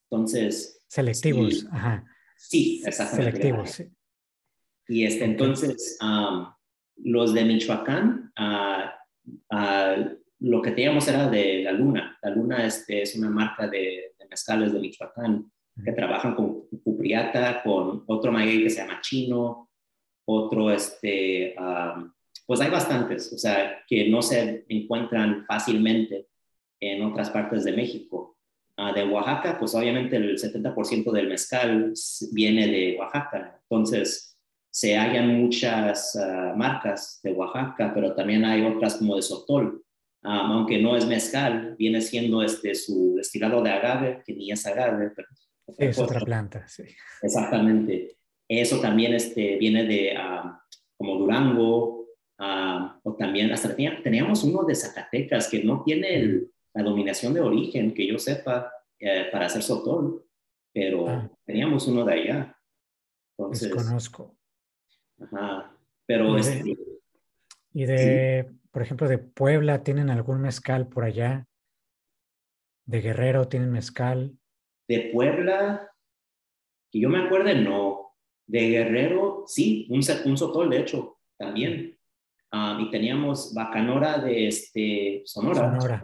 [0.10, 0.84] Entonces.
[0.88, 2.06] Selectivos, sí, ajá.
[2.36, 3.38] Sí, exactamente.
[3.38, 3.86] Selectivos, sí.
[4.88, 6.00] Y este, entonces,
[6.98, 8.90] los de Michoacán, uh,
[10.40, 12.18] lo que teníamos era de La Luna.
[12.24, 15.52] La Luna este, es una marca de, mezcales de Michoacán
[15.84, 19.70] que trabajan con Cupriata, con otro maguey que se llama Chino,
[20.26, 21.56] otro, este,
[22.46, 26.28] pues hay bastantes, o sea, que no se encuentran fácilmente
[26.80, 28.38] en otras partes de México.
[28.82, 31.94] Ah, de Oaxaca, pues obviamente el 70% del mezcal
[32.32, 34.40] viene de Oaxaca, entonces
[34.72, 39.84] se hallan muchas ah, marcas de Oaxaca, pero también hay otras como de Sotol,
[40.24, 45.12] aunque no es mezcal, viene siendo este, su destilado de agave, que ni es agave,
[45.16, 45.28] pero
[45.78, 46.84] es otra planta, sí.
[47.22, 48.18] Exactamente.
[48.48, 50.18] Eso también este, viene de
[50.98, 52.08] como Durango,
[53.04, 58.08] o también hasta teníamos uno de Zacatecas que no tiene la dominación de origen, que
[58.08, 60.26] yo sepa, eh, para hacer sotol,
[60.74, 61.32] pero ah.
[61.46, 62.58] teníamos uno de allá.
[63.38, 64.36] Entonces, Desconozco.
[65.20, 65.74] Ajá.
[66.06, 66.78] Pero y este,
[67.74, 71.48] y de por ejemplo, de Puebla, ¿tienen algún mezcal por allá?
[72.86, 74.38] ¿De Guerrero tienen mezcal?
[74.88, 75.92] De Puebla,
[76.92, 78.16] que yo me acuerde, no.
[78.48, 81.98] De Guerrero, sí, un, un sotol, de hecho, también.
[82.52, 85.80] Ah, y teníamos Bacanora de este, Sonora.
[85.80, 86.04] Sonora.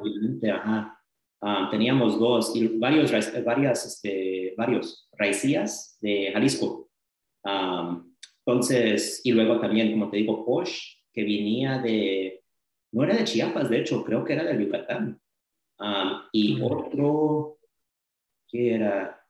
[0.54, 1.02] ajá.
[1.42, 3.12] Ah, teníamos dos y varios,
[3.44, 6.90] varias, este, varios raicías de Jalisco.
[7.44, 8.02] Ah,
[8.46, 12.44] entonces, y luego también, como te digo, Posh, que venía de,
[12.96, 15.20] no era de Chiapas, de hecho, creo que era de Yucatán.
[16.32, 17.58] y otro,
[18.48, 19.22] ¿qué era?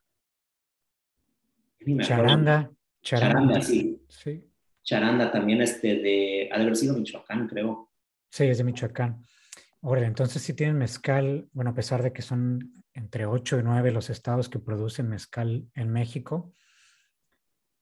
[2.01, 2.71] Charanda.
[3.01, 4.03] Charanda, sí.
[4.07, 4.47] sí.
[4.83, 7.89] Charanda también este de, ha de haber sido Michoacán, creo.
[8.29, 9.23] Sí, es de Michoacán.
[9.81, 13.91] Ahora, entonces sí tienen mezcal, bueno, a pesar de que son entre 8 y 9
[13.91, 16.53] los estados que producen mezcal en México,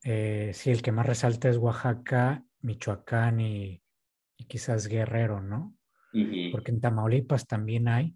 [0.02, 3.83] eh, sí, el que más resalta es Oaxaca, Michoacán y,
[4.48, 5.76] quizás Guerrero, ¿no?
[6.52, 8.15] Porque en Tamaulipas también hay,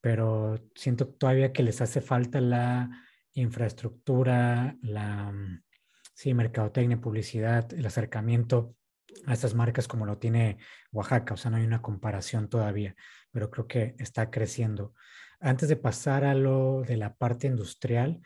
[0.00, 2.90] pero siento todavía que les hace falta la
[3.34, 5.62] infraestructura, la mm,
[6.14, 8.74] sí, mercadotecnia, publicidad, el acercamiento
[9.26, 10.58] a estas marcas como lo tiene
[10.92, 11.34] Oaxaca.
[11.34, 12.96] O sea, no hay una comparación todavía,
[13.30, 14.94] pero creo que está creciendo.
[15.40, 18.20] Antes de pasar a lo de la parte industrial,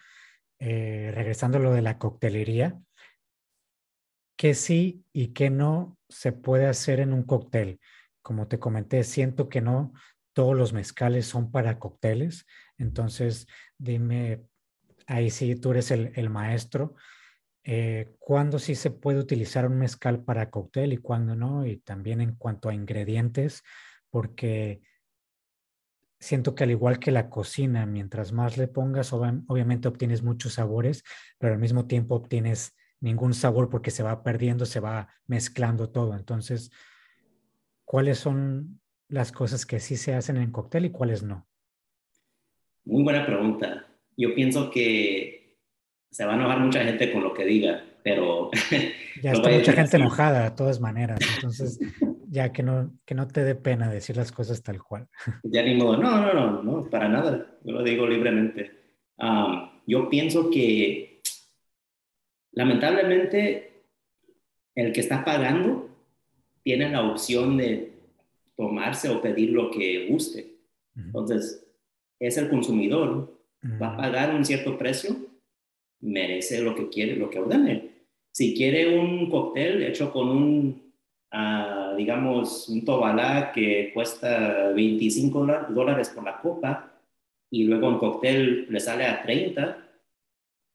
[0.59, 2.79] eh, regresando a lo de la coctelería,
[4.41, 7.79] ¿qué sí y qué no se puede hacer en un cóctel?
[8.23, 9.93] Como te comenté, siento que no
[10.33, 12.47] todos los mezcales son para cócteles.
[12.79, 14.47] Entonces, dime,
[15.07, 16.95] ahí sí tú eres el, el maestro
[17.65, 22.23] eh, cuándo sí se puede utilizar un mezcal para cóctel y cuándo no, y también
[22.23, 23.63] en cuanto a ingredientes,
[24.09, 24.81] porque
[26.19, 31.05] siento que al igual que la cocina, mientras más le pongas, obviamente obtienes muchos sabores,
[31.37, 36.15] pero al mismo tiempo obtienes ningún sabor porque se va perdiendo, se va mezclando todo.
[36.15, 36.71] Entonces,
[37.85, 41.49] ¿cuáles son las cosas que sí se hacen en cóctel y cuáles no?
[42.85, 43.87] Muy buena pregunta.
[44.17, 45.59] Yo pienso que
[46.11, 48.51] se va a enojar mucha gente con lo que diga, pero...
[49.23, 51.79] Ya está mucha gente enojada de todas maneras, entonces
[52.29, 55.09] ya que no, que no te dé pena decir las cosas tal cual.
[55.43, 58.71] Ya ni modo, no, no, no, no, para nada, yo lo digo libremente.
[59.87, 61.10] yo pienso que
[62.53, 63.85] lamentablemente
[64.75, 65.89] el que está pagando
[66.63, 67.93] tiene la opción de
[68.57, 70.57] tomarse o pedir lo que guste.
[70.95, 71.67] Entonces,
[72.19, 73.39] es el consumidor,
[73.81, 75.17] va a pagar un cierto precio
[76.01, 77.91] merece lo que quiere, lo que ordene.
[78.33, 80.93] Si quiere un cóctel hecho con un,
[81.31, 86.93] ah, digamos, un tobalá que cuesta 25 dólares por la copa
[87.51, 89.77] y luego un cóctel le sale a 30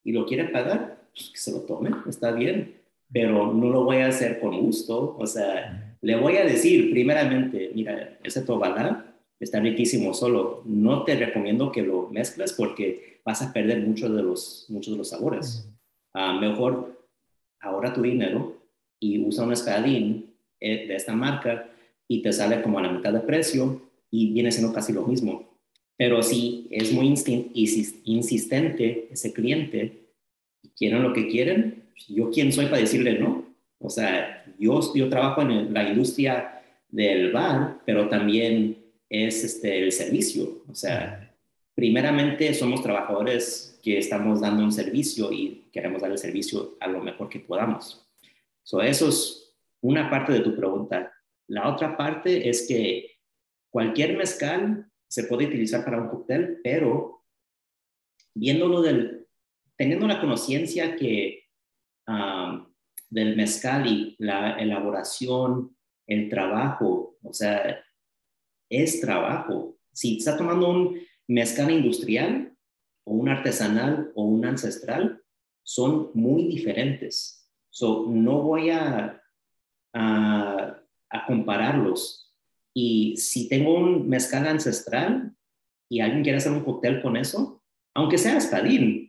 [0.04, 2.76] y lo quiere pagar, pues que se lo tome, está bien,
[3.12, 5.16] pero no lo voy a hacer con gusto.
[5.18, 10.62] O sea, le voy a decir primeramente, mira, ese tobalá está riquísimo solo.
[10.66, 14.98] No te recomiendo que lo mezcles porque vas a perder muchos de los, muchos de
[14.98, 15.72] los sabores.
[16.14, 17.08] Ah, mejor
[17.62, 18.62] ahorra tu dinero
[19.00, 21.70] y usa un espadín eh, de esta marca
[22.08, 25.58] y te sale como a la mitad de precio y viene siendo casi lo mismo.
[25.98, 27.08] Pero si es muy
[28.04, 30.05] insistente ese cliente
[30.76, 33.46] quieren lo que quieren, yo quién soy para decirle no.
[33.80, 38.78] O sea, yo, yo trabajo en la industria del bar, pero también
[39.10, 40.64] es este, el servicio.
[40.68, 41.34] O sea,
[41.74, 47.02] primeramente somos trabajadores que estamos dando un servicio y queremos dar el servicio a lo
[47.02, 48.08] mejor que podamos.
[48.64, 51.14] So, eso es una parte de tu pregunta.
[51.48, 53.20] La otra parte es que
[53.70, 57.24] cualquier mezcal se puede utilizar para un cóctel, pero
[58.34, 59.15] viéndolo del,
[59.78, 61.44] teniendo la conciencia que
[63.10, 65.76] del mezcal y la elaboración,
[66.08, 67.84] el trabajo, o sea,
[68.70, 69.78] es trabajo.
[69.92, 72.56] Si está tomando un mezcal industrial
[73.06, 75.22] o un artesanal o un ancestral,
[75.64, 77.50] son muy diferentes.
[77.70, 79.22] So, no voy a,
[79.94, 80.82] a,
[81.28, 82.34] compararlos.
[82.74, 85.34] Y si tengo un mezcal ancestral
[85.90, 89.05] y alguien quiere hacer un cóctel con eso, aunque sea espadín,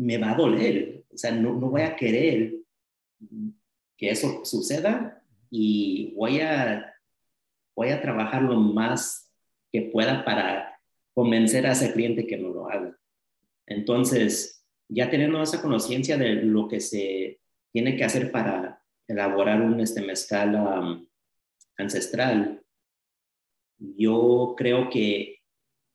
[0.00, 1.04] me va a doler.
[1.12, 2.54] O sea, no, no voy a querer
[3.96, 6.86] que eso suceda y voy a
[7.76, 9.30] voy a trabajar lo más
[9.72, 10.78] que pueda para
[11.14, 12.98] convencer a ese cliente que no lo haga.
[13.66, 17.40] Entonces, ya teniendo esa conciencia de lo que se
[17.72, 21.06] tiene que hacer para elaborar un este mezcal um,
[21.76, 22.62] ancestral,
[23.78, 25.38] yo creo que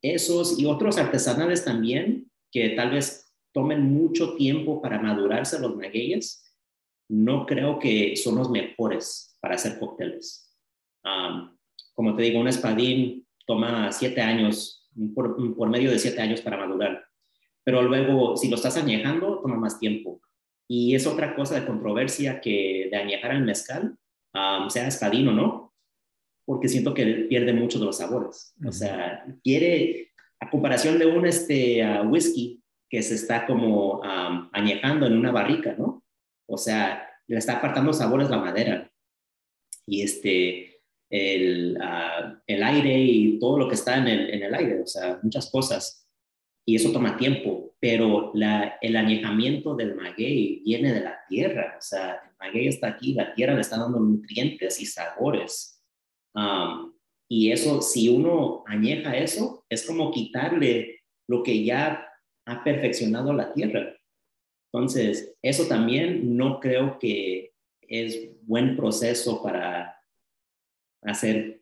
[0.02, 3.25] esos y otros artesanales también, que tal vez
[3.56, 6.54] tomen mucho tiempo para madurarse los magueyes,
[7.10, 10.54] no creo que son los mejores para hacer cócteles.
[11.06, 11.56] Um,
[11.94, 16.58] como te digo, un espadín toma siete años, por, por medio de siete años para
[16.58, 17.06] madurar.
[17.64, 20.22] Pero luego, si lo estás añejando, toma más tiempo.
[20.68, 23.98] Y es otra cosa de controversia que de añejar el mezcal,
[24.68, 25.74] sea espadín o no,
[26.44, 28.54] porque siento que pierde mucho de los sabores.
[28.68, 34.02] O sea, quiere, a comparación de un este, whisky que se está como
[34.54, 36.04] añejando en una barrica, ¿no?
[36.48, 38.92] O sea, le está apartando sabores la madera.
[39.88, 44.56] Y este, el, ah, el aire y todo lo que está en el, en el
[44.56, 46.06] aire, o sea, muchas cosas
[46.68, 52.14] y eso toma tiempo, pero el añejamiento del maguey viene de la tierra, o sea,
[52.14, 55.84] el maguey está aquí, la tierra le está dando nutrientes y sabores.
[57.30, 62.08] Y eso, si uno añeja eso, es como quitarle lo que ya
[62.46, 63.96] ha perfeccionado la tierra.
[64.72, 69.96] Entonces, eso también no creo que es buen proceso para
[71.04, 71.62] hacer,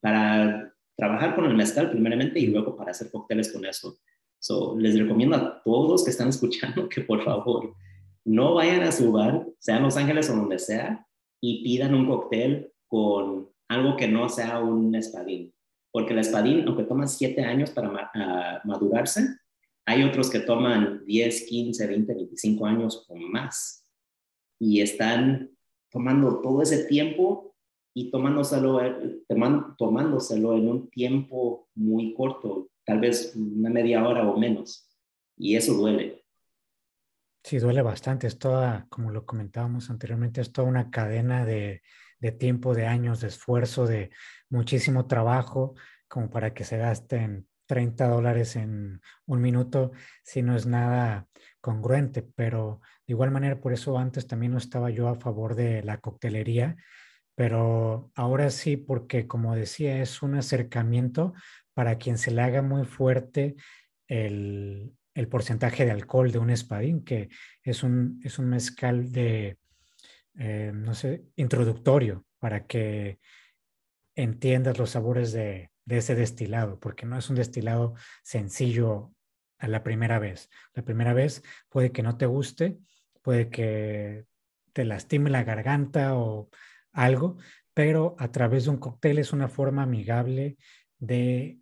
[0.00, 3.98] para trabajar con el mezcal primeramente y luego para hacer cócteles con eso.
[4.38, 7.74] So, les recomiendo a todos que están escuchando que por favor
[8.24, 11.06] no vayan a su bar, sea en Los Ángeles o donde sea,
[11.40, 15.54] y pidan un cóctel con algo que no sea un espadín.
[15.92, 19.39] Porque el espadín, aunque toma 7 años para madurarse,
[19.90, 23.84] hay otros que toman 10, 15, 20, 25 años o más.
[24.60, 25.50] Y están
[25.90, 27.56] tomando todo ese tiempo
[27.92, 29.24] y tomándoselo, eh,
[29.76, 34.88] tomándoselo en un tiempo muy corto, tal vez una media hora o menos.
[35.36, 36.22] Y eso duele.
[37.42, 38.28] Sí, duele bastante.
[38.28, 41.82] Es toda, como lo comentábamos anteriormente, es toda una cadena de,
[42.20, 44.10] de tiempo, de años, de esfuerzo, de
[44.50, 45.74] muchísimo trabajo,
[46.06, 49.92] como para que se gasten 30 dólares en un minuto,
[50.24, 51.28] si no es nada
[51.60, 52.20] congruente.
[52.34, 55.98] Pero de igual manera, por eso antes también no estaba yo a favor de la
[55.98, 56.74] coctelería,
[57.36, 61.32] pero ahora sí, porque como decía, es un acercamiento
[61.72, 63.54] para quien se le haga muy fuerte
[64.08, 64.96] el,
[65.30, 67.28] porcentaje de alcohol de un espadín, que
[67.62, 69.58] es un, es un mezcal de,
[70.40, 73.20] eh, no sé, introductorio, para que
[74.16, 79.12] entiendas los sabores de, de ese destilado, porque no es un destilado sencillo
[79.58, 80.48] a la primera vez.
[80.72, 82.78] La primera vez puede que no te guste,
[83.22, 84.24] puede que
[84.72, 86.48] te lastime la garganta o
[86.92, 87.38] algo,
[87.74, 90.56] pero a través de un cóctel es una forma amigable
[90.98, 91.58] de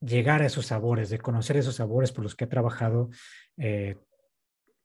[0.00, 3.10] llegar a esos sabores, de conocer esos sabores por los que ha trabajado
[3.56, 3.96] eh,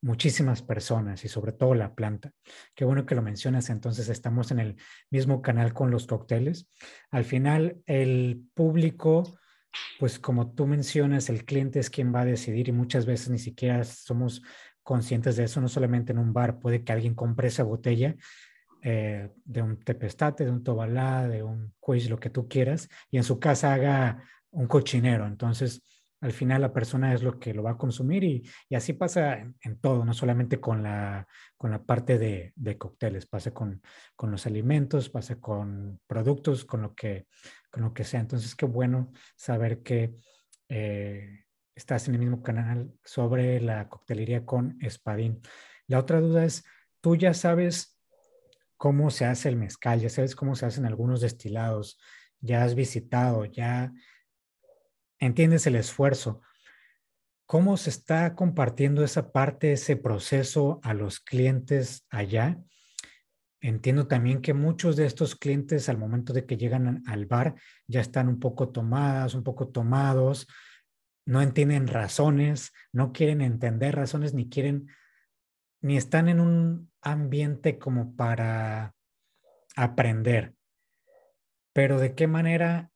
[0.03, 2.31] muchísimas personas y sobre todo la planta.
[2.75, 4.75] Qué bueno que lo mencionas, entonces estamos en el
[5.09, 6.67] mismo canal con los cócteles.
[7.09, 9.39] Al final, el público,
[9.99, 13.39] pues como tú mencionas, el cliente es quien va a decidir y muchas veces ni
[13.39, 14.43] siquiera somos
[14.83, 18.15] conscientes de eso, no solamente en un bar, puede que alguien compre esa botella
[18.81, 23.15] eh, de un tepestate, de un tobalá, de un quiz, lo que tú quieras, y
[23.15, 25.25] en su casa haga un cochinero.
[25.25, 25.81] Entonces,
[26.23, 29.77] al final la persona es lo que lo va a consumir y, así pasa en,
[29.81, 33.81] todo, no solamente con la, con la parte de, de cócteles, pasa con,
[34.15, 37.27] con, los alimentos, pasa con productos, con lo que,
[37.69, 38.21] con lo que sea.
[38.21, 40.15] Entonces, qué bueno saber que
[40.69, 41.43] eh,
[41.75, 45.41] estás en el mismo canal sobre la coctelería con espadín.
[45.87, 46.63] La otra duda es,
[47.01, 47.99] ¿tú ya sabes
[48.77, 51.99] cómo se hace el mezcal, ya sabes cómo se hacen algunos destilados,
[52.39, 53.91] ya has visitado, ya
[55.25, 56.41] entiendes el esfuerzo.
[57.45, 62.59] ¿Cómo se está compartiendo esa parte, ese proceso a los clientes allá?
[63.61, 67.55] Entiendo también que muchos de estos clientes al momento de que llegan al bar
[67.87, 70.47] ya están un poco tomadas, un poco tomados,
[71.25, 74.87] no entienden razones, no quieren entender razones ni quieren
[75.81, 78.95] ni están en un ambiente como para
[79.75, 80.55] aprender.
[81.73, 82.92] Pero de qué manera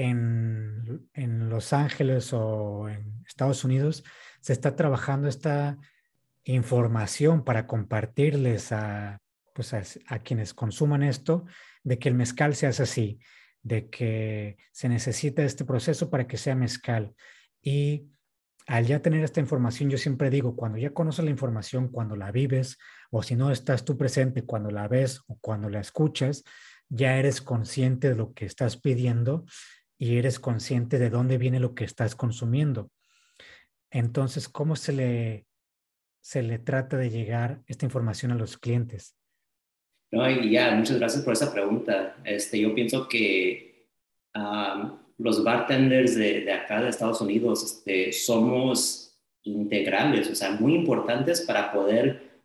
[0.00, 4.04] en, Los Ángeles o en Estados Unidos
[4.40, 5.78] se está trabajando esta
[6.44, 9.20] información para compartirles a,
[9.54, 11.44] pues a, quienes consuman esto
[11.82, 13.18] de que el mezcal se hace así,
[13.62, 17.14] de que se necesita este proceso para que sea mezcal.
[17.62, 18.08] Y
[18.66, 22.30] al ya tener esta información, yo siempre digo, cuando ya conoces la información, cuando la
[22.30, 22.78] vives,
[23.10, 26.44] o si no estás tú presente cuando la ves o cuando la escuchas,
[26.88, 29.44] ya eres consciente de lo que estás pidiendo
[30.00, 32.90] y eres consciente de dónde viene lo que estás consumiendo.
[33.90, 35.46] Entonces, ¿cómo se le,
[36.22, 39.14] se le trata de llegar esta información a los clientes?
[40.10, 42.16] No, y ya, muchas gracias por esa pregunta.
[42.24, 43.90] Este, yo pienso que
[45.18, 51.72] los bartenders de, acá de Estados Unidos este, somos integrales, o sea, muy importantes para
[51.72, 52.40] poder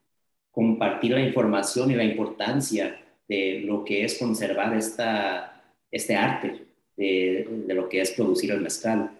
[0.51, 7.47] compartir la información y la importancia de lo que es conservar esta, este arte de,
[7.67, 9.11] de lo que es producir el mezcal.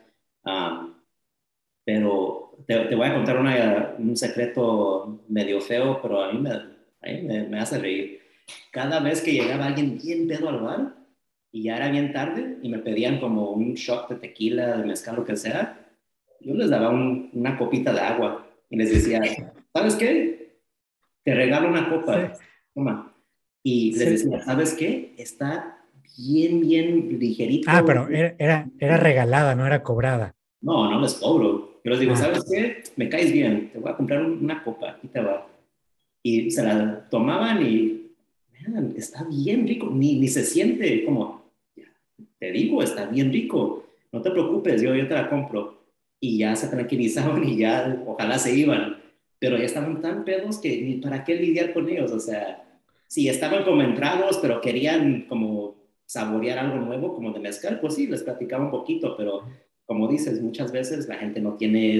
[1.84, 3.38] pero te, voy a contar
[3.99, 8.21] un secreto medio feo, pero a mí me, me, hace reír.
[8.71, 10.95] Cada vez que llegaba alguien bien pedo al bar
[11.51, 15.15] y ya era bien tarde y me pedían como un shot de tequila, de mezcal,
[15.15, 15.80] lo que sea,
[16.39, 19.21] yo les daba una copita de agua y les decía,
[19.73, 20.59] ¿sabes qué?
[21.23, 22.34] Te regalo una copa,
[22.73, 23.11] toma.
[23.63, 25.15] Y les decía, ¿sabes qué?
[25.17, 25.74] Está
[26.18, 27.70] bien, bien ligerito.
[27.72, 30.34] Ah, pero era, era, regalada, no era cobrada.
[30.62, 31.80] No, no les cobro.
[31.84, 32.18] Yo les digo, ah.
[32.18, 32.84] ¿sabes qué?
[32.95, 35.47] Me caes bien, te voy a comprar una copa, aquí te va.
[36.24, 38.12] Y se la tomaban y,
[38.95, 41.51] está bien rico, ni, ni se siente como,
[42.39, 45.86] te digo, está bien rico, no te preocupes, yo, yo te la compro
[46.20, 48.97] y ya se tranquilizaban y ya ojalá se iban,
[49.38, 52.64] pero ya estaban tan pedos que ni para qué lidiar con ellos, o sea,
[53.08, 55.74] sí, estaban como entrados, pero querían como
[56.06, 59.43] saborear algo nuevo, como de mezcal, pues sí, les platicaba un poquito, pero
[59.86, 61.99] como dices, muchas veces la gente no tiene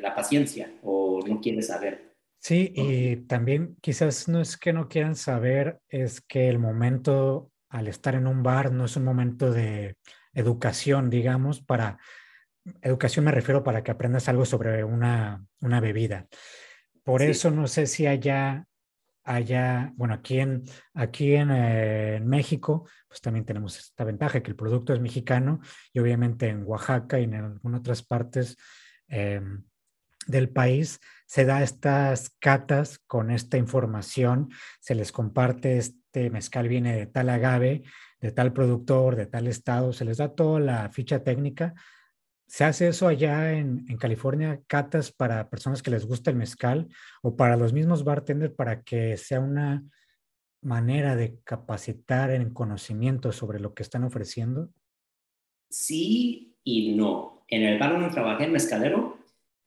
[0.00, 2.14] la paciencia o no quiere saber.
[2.40, 7.88] Sí, y también quizás no es que no quieran saber, es que el momento al
[7.88, 9.96] estar en un bar no es un momento de
[10.32, 11.98] educación, digamos, para
[12.82, 16.28] educación me refiero para que aprendas algo sobre una, bebida.
[17.02, 18.67] Por eso no sé si allá,
[19.28, 20.64] allá, bueno, aquí en,
[20.94, 25.60] aquí eh, en, México, pues también tenemos esta ventaja, que el producto es mexicano
[25.92, 28.56] y obviamente en Oaxaca y en algunas otras partes
[29.06, 29.64] em,
[30.26, 34.48] del país se da estas catas con esta información,
[34.80, 37.82] se les comparte este mezcal viene de tal agave,
[38.20, 41.74] de tal productor, de tal estado, se les da toda la ficha técnica
[42.48, 46.88] ¿Se hace eso allá en, California, catas para personas que les gusta el mezcal
[47.22, 49.84] o para los mismos bartenders para que sea una
[50.62, 54.70] manera de capacitar en conocimiento sobre lo que están ofreciendo?
[55.68, 57.44] Sí y no.
[57.48, 59.18] En el bar donde trabajé en Mezcalero,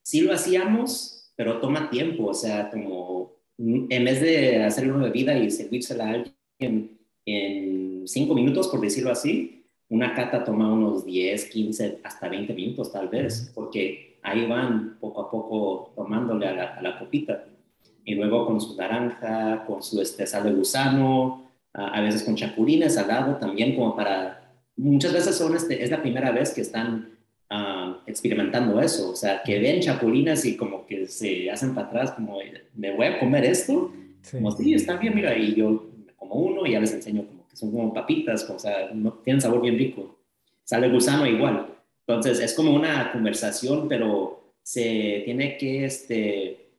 [0.02, 2.26] sí lo hacíamos, pero toma tiempo.
[2.26, 8.34] O sea, como en vez de hacer una bebida y servírsela a alguien en cinco
[8.34, 9.61] minutos, por decirlo así,
[9.92, 15.22] una cata toma unos 10, 15, hasta 20 minutos tal vez, porque ahí van poco
[15.22, 17.44] a poco tomándole a la, copita.
[18.06, 22.98] Y luego con su naranja, con su este, sal de gusano, a, veces con chapulines
[22.98, 24.54] al lado también como para...
[24.78, 27.10] Muchas veces son este, es la primera vez que están
[27.50, 32.12] ah, experimentando eso, o sea, que ven chapulines y como que se hacen para atrás,
[32.12, 32.38] como,
[32.76, 33.92] ¿me voy a comer esto?
[34.32, 37.58] Como, sí, está bien, mira, y yo como uno y ya les enseño como que
[37.58, 40.18] son como papitas, o sea, no, tienen sabor bien rico.
[40.64, 41.68] Sale gusano igual.
[42.08, 46.70] Entonces, es como una conversación, pero se tiene que, este,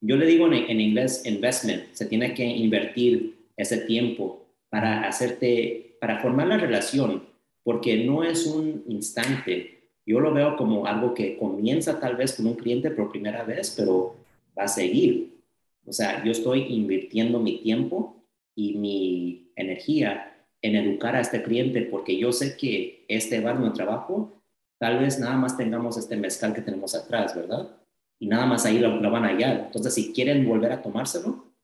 [0.00, 5.96] yo le digo en, en inglés investment, se tiene que invertir ese tiempo para hacerte,
[6.00, 7.24] para formar la relación,
[7.64, 9.80] porque no es un instante.
[10.06, 13.74] Yo lo veo como algo que comienza tal vez con un cliente por primera vez,
[13.76, 14.14] pero
[14.56, 15.40] va a seguir.
[15.86, 18.19] O sea, yo estoy invirtiendo mi tiempo
[18.60, 23.70] y mi energía en educar a este cliente porque yo sé que este bar de
[23.70, 24.42] trabajo,
[24.78, 27.70] tal vez nada más tengamos este mezcal que tenemos atrás, ¿verdad?
[28.18, 29.62] Y nada más ahí lo, van a hallar.
[29.66, 31.54] Entonces, si quieren volver a tomárselo,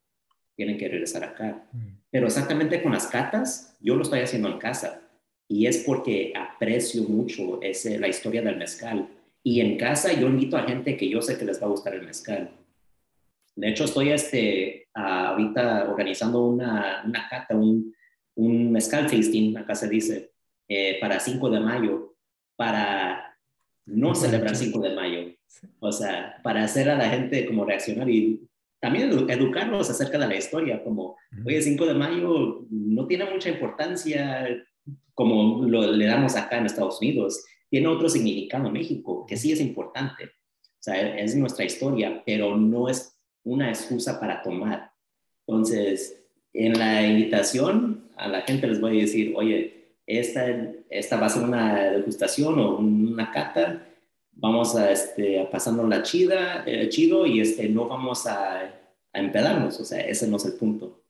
[0.54, 1.66] tienen que regresar acá.
[1.70, 1.98] Mm.
[2.10, 5.02] Pero exactamente con las catas, yo lo estoy haciendo en casa.
[5.46, 9.06] Y es porque aprecio mucho ese, la historia del mezcal.
[9.42, 11.94] Y en casa yo invito a gente que yo sé que les va a gustar
[11.94, 12.50] el mezcal.
[13.56, 17.94] De hecho, estoy este, ahorita organizando una, una cata, un,
[18.36, 19.08] un mezcal
[19.56, 20.32] acá se dice,
[20.68, 22.14] eh, para 5 de mayo,
[22.54, 23.36] para
[23.86, 25.20] no celebrar 5 de mayo.
[25.80, 28.46] O sea, para hacer a la gente como reaccionar y
[28.78, 34.46] también educarlos acerca de la historia, como, oye, 5 de mayo no tiene mucha importancia
[35.16, 39.50] como lo le damos acá en Estados Unidos, tiene otro significado en México, que sí
[39.50, 40.24] es importante.
[40.26, 43.15] O sea, es nuestra historia, pero no es
[43.46, 44.92] una excusa para tomar.
[45.46, 46.20] Entonces,
[46.52, 50.46] en la invitación a la gente les voy a decir, oye, esta,
[50.90, 53.86] esta va a ser una degustación o una cata,
[54.32, 59.18] vamos a, este, a pasarnos la chida, eh, chido y este, no vamos a, a,
[59.18, 61.02] empedarnos, o sea, ese no es el punto.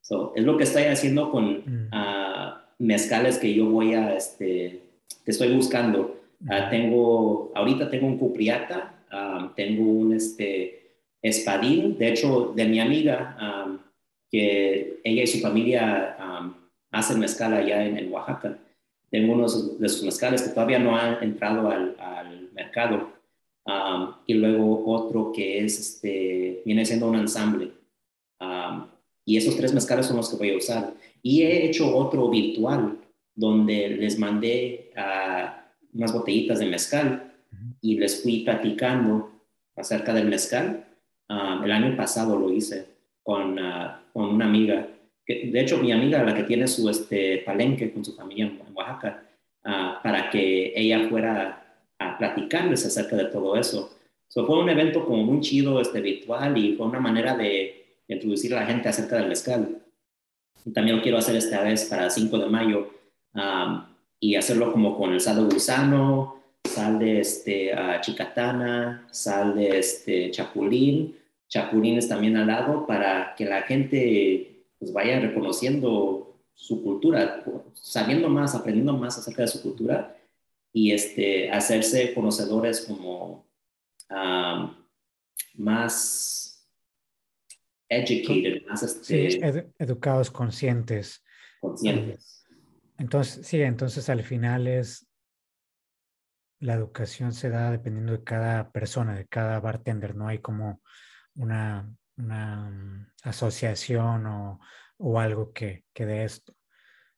[0.00, 1.88] So, es lo que estoy haciendo con mm.
[1.92, 4.82] ah, mezcales que yo voy a, este,
[5.24, 6.20] que estoy buscando.
[6.48, 10.81] Ah, tengo, ahorita tengo un cupriata, ah, tengo un, este,
[11.22, 13.80] espadín, de hecho, de mi amiga,
[14.30, 16.16] que ella y su familia
[16.90, 18.58] hacen mezcal allá en, Oaxaca.
[19.10, 23.12] Tengo unos de sus mezcales que todavía no han entrado al, mercado.
[24.26, 27.72] y luego otro que es, este, viene siendo un ensamble.
[29.24, 30.94] y esos tres mezcales son los que voy a usar.
[31.22, 32.98] Y he hecho otro virtual
[33.34, 34.90] donde les mandé
[35.94, 37.32] unas botellitas de mezcal
[37.80, 39.30] y les fui platicando
[39.76, 40.86] acerca del mezcal.
[41.34, 42.88] Ah, el año pasado lo hice
[43.22, 44.86] con, ah, con una amiga,
[45.24, 48.60] que, de hecho mi amiga, la que tiene su este, palenque con su familia en
[48.74, 49.22] Oaxaca,
[49.64, 53.96] ah, para que ella fuera a platicarles acerca de todo eso.
[54.28, 57.78] So, fue un evento como muy chido, este, virtual, y fue una manera de,
[58.08, 59.78] introducir a la gente acerca del mezcal.
[60.74, 62.90] También lo quiero hacer esta vez para el 5 de mayo
[64.20, 67.72] y hacerlo como con el sal de gusano, sal de este,
[68.02, 71.16] chicatana, sal de este, chapulín,
[71.52, 77.44] chapulines también al lado para que la gente pues, vaya reconociendo su cultura,
[77.74, 80.16] sabiendo más, aprendiendo más acerca de su cultura
[80.72, 83.46] y este, hacerse conocedores como
[85.54, 86.66] más
[87.90, 91.22] educated, más este, educados, conscientes.
[91.60, 92.46] Conscientes.
[92.96, 95.06] Entonces, sí, entonces al final es
[96.60, 100.80] la educación se da dependiendo de cada persona, de cada bartender, no hay como
[101.34, 104.60] una, mm, asociación o,
[104.98, 106.54] o algo que, que de esto.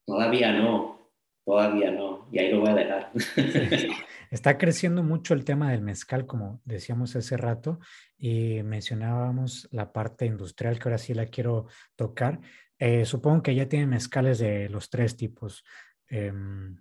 [0.07, 1.11] Todavía no,
[1.45, 3.12] todavía no, y ahí lo voy a dejar.
[4.31, 7.79] Está creciendo mucho el tema del mezcal, como decíamos hace rato,
[8.19, 12.41] y mencionábamos la parte industrial, que ahora sí la quiero tocar.
[12.79, 15.65] Eh, supongo que ya tienen mezcales de los tres tipos,
[16.09, 16.77] em,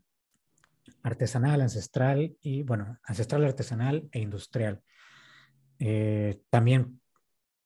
[1.03, 4.81] artesanal, ancestral y, bueno, ancestral, artesanal e industrial.
[5.79, 7.01] Eh, también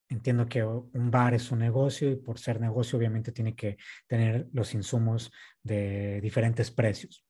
[0.08, 4.48] entiendo que un bar es un negocio y por ser negocio obviamente tiene que tener
[4.52, 5.30] los insumos
[5.62, 7.24] de diferentes precios.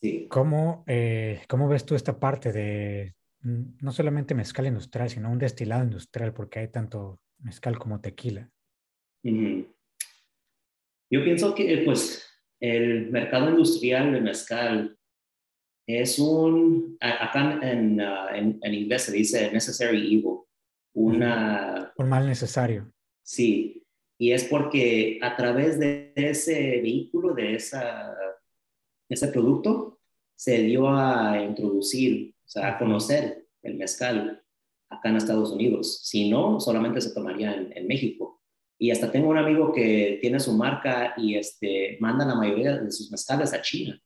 [0.00, 0.26] Sí.
[0.28, 5.84] ¿Cómo, eh, ¿Cómo ves tú esta parte de no solamente mezcal industrial, sino un destilado
[5.84, 8.48] industrial, porque hay tanto mezcal como tequila?
[11.10, 12.28] Yo pienso que pues
[12.60, 14.98] el mercado industrial de mezcal
[15.86, 20.42] es un, acá en, en, en inglés se dice necessary evil,
[20.94, 21.92] una...
[21.96, 22.92] Un mal necesario.
[23.22, 23.82] Sí,
[24.18, 28.14] y es porque a través de ese vehículo, de esa,
[29.08, 30.00] ese producto,
[30.34, 34.42] se dio a introducir, o sea, a conocer el mezcal
[34.88, 36.00] acá en Estados Unidos.
[36.04, 38.40] Si no, solamente se tomaría en, México.
[38.78, 42.90] Y hasta tengo un amigo que tiene su marca y este, manda la mayoría de
[42.90, 44.00] sus mezcales a China.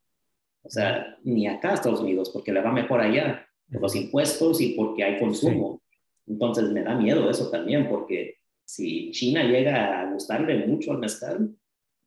[0.62, 4.60] O sea, ni acá a Estados Unidos, porque le va mejor allá, por los impuestos
[4.60, 5.82] y porque hay consumo.
[6.26, 11.56] Entonces me da miedo eso también, porque si China llega a gustarle mucho al mezcal,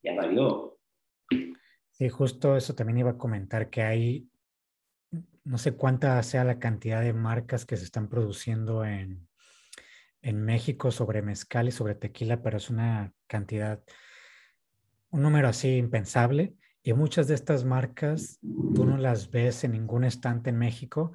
[0.03, 0.77] ya valió.
[1.91, 4.29] Sí, justo eso también iba a comentar, que hay,
[5.43, 9.27] no sé cuánta sea la cantidad de marcas que se están produciendo en,
[10.21, 13.81] en México sobre mezcal y sobre tequila, pero es una cantidad,
[15.11, 16.55] un número así impensable.
[16.83, 21.11] Y muchas de estas marcas tú no las ves en ningún estante en México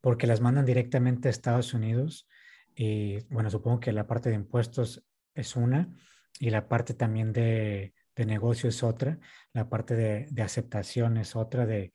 [0.00, 2.28] porque las mandan directamente a Estados Unidos
[2.74, 5.04] y bueno, supongo que la parte de impuestos
[5.34, 5.92] es una
[6.38, 9.18] y la parte también de, de negocio es otra,
[9.52, 11.92] la parte de, de aceptación es otra, de,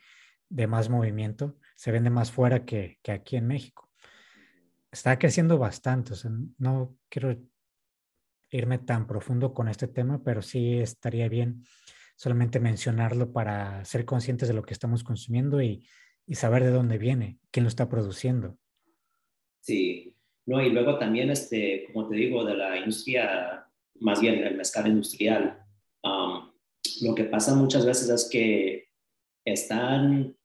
[0.50, 1.58] de, más movimiento.
[1.76, 3.90] Se vende más fuera que, que, aquí en México.
[4.92, 7.38] Está creciendo bastante, o sea, no quiero
[8.50, 11.64] irme tan profundo con este tema, pero sí estaría bien
[12.16, 15.88] solamente mencionarlo para ser conscientes de lo que estamos consumiendo y,
[16.26, 18.58] y saber de dónde viene, quién lo está produciendo.
[19.62, 20.09] Sí,
[20.50, 20.62] ¿no?
[20.62, 23.68] Y luego también, este, como te digo, de la industria,
[24.00, 25.60] más bien el mezcal industrial,
[26.04, 26.50] um,
[27.02, 28.88] lo que pasa muchas veces es que
[29.46, 30.36] están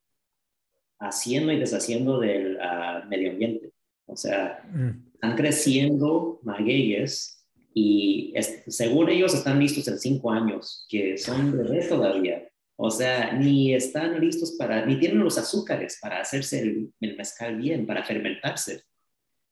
[0.99, 3.71] haciendo y deshaciendo del ah, medio ambiente.
[4.05, 5.13] O sea, mm.
[5.15, 7.43] están creciendo magueyes
[7.73, 8.31] y
[8.67, 12.47] según ellos están listos en cinco años, que son bebés todavía.
[12.77, 17.55] O sea, ni están listos para, ni tienen los azúcares para hacerse el, el mezcal
[17.57, 18.83] bien, para fermentarse.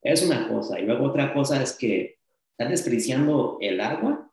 [0.04, 0.80] Es una cosa.
[0.80, 2.18] Y luego otra cosa es que
[2.51, 4.30] están desperdiciando el agua.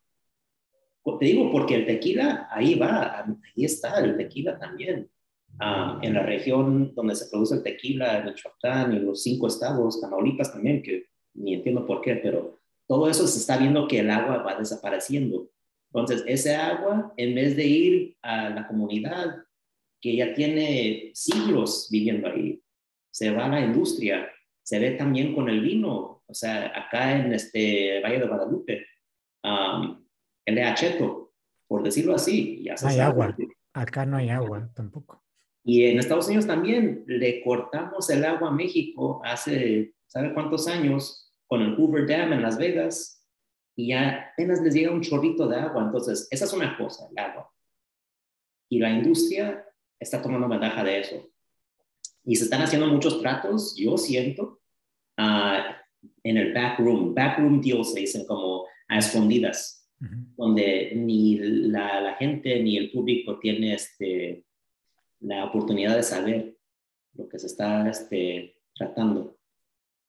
[1.19, 5.11] Te digo, porque el tequila, ahí va, ahí está el tequila también.
[5.59, 10.01] Ah, en la región donde se produce el tequila, en Michoacán y los cinco estados,
[10.01, 14.11] Tamaulipas también, que ni entiendo por qué, pero todo eso se está viendo que el
[14.11, 15.51] agua va desapareciendo.
[15.93, 19.45] Entonces, ese agua, en vez de ir a la comunidad
[20.01, 22.63] que ya tiene siglos viviendo ahí,
[23.11, 24.29] se va a la industria
[24.71, 26.23] se ve también con el vino.
[26.25, 28.87] O sea, acá en este Valle de Guadalupe,
[30.45, 31.33] el de Acheto,
[31.67, 32.63] por decirlo así.
[32.63, 33.37] Ya no hay agua.
[33.73, 35.25] Acá no hay agua tampoco.
[35.65, 41.35] Y en Estados Unidos también le cortamos el agua a México hace, ¿sabe cuántos años?
[41.49, 43.27] Con el Hoover Dam en Las Vegas.
[43.75, 45.83] y ya apenas les llega un chorrito de agua.
[45.83, 47.53] Entonces, esa es una cosa, el agua.
[48.69, 49.67] Y la industria
[49.99, 51.29] está tomando ventaja de eso.
[52.23, 54.60] Y se están haciendo muchos tratos, yo siento,
[55.21, 55.75] uh,
[56.23, 57.15] en el backroom.
[57.15, 59.89] Backroom deals se dicen como a escondidas,
[60.37, 64.45] donde ni la, la, gente ni el público tiene este,
[65.21, 66.57] la oportunidad de saber
[67.15, 69.39] lo que se está este, tratando.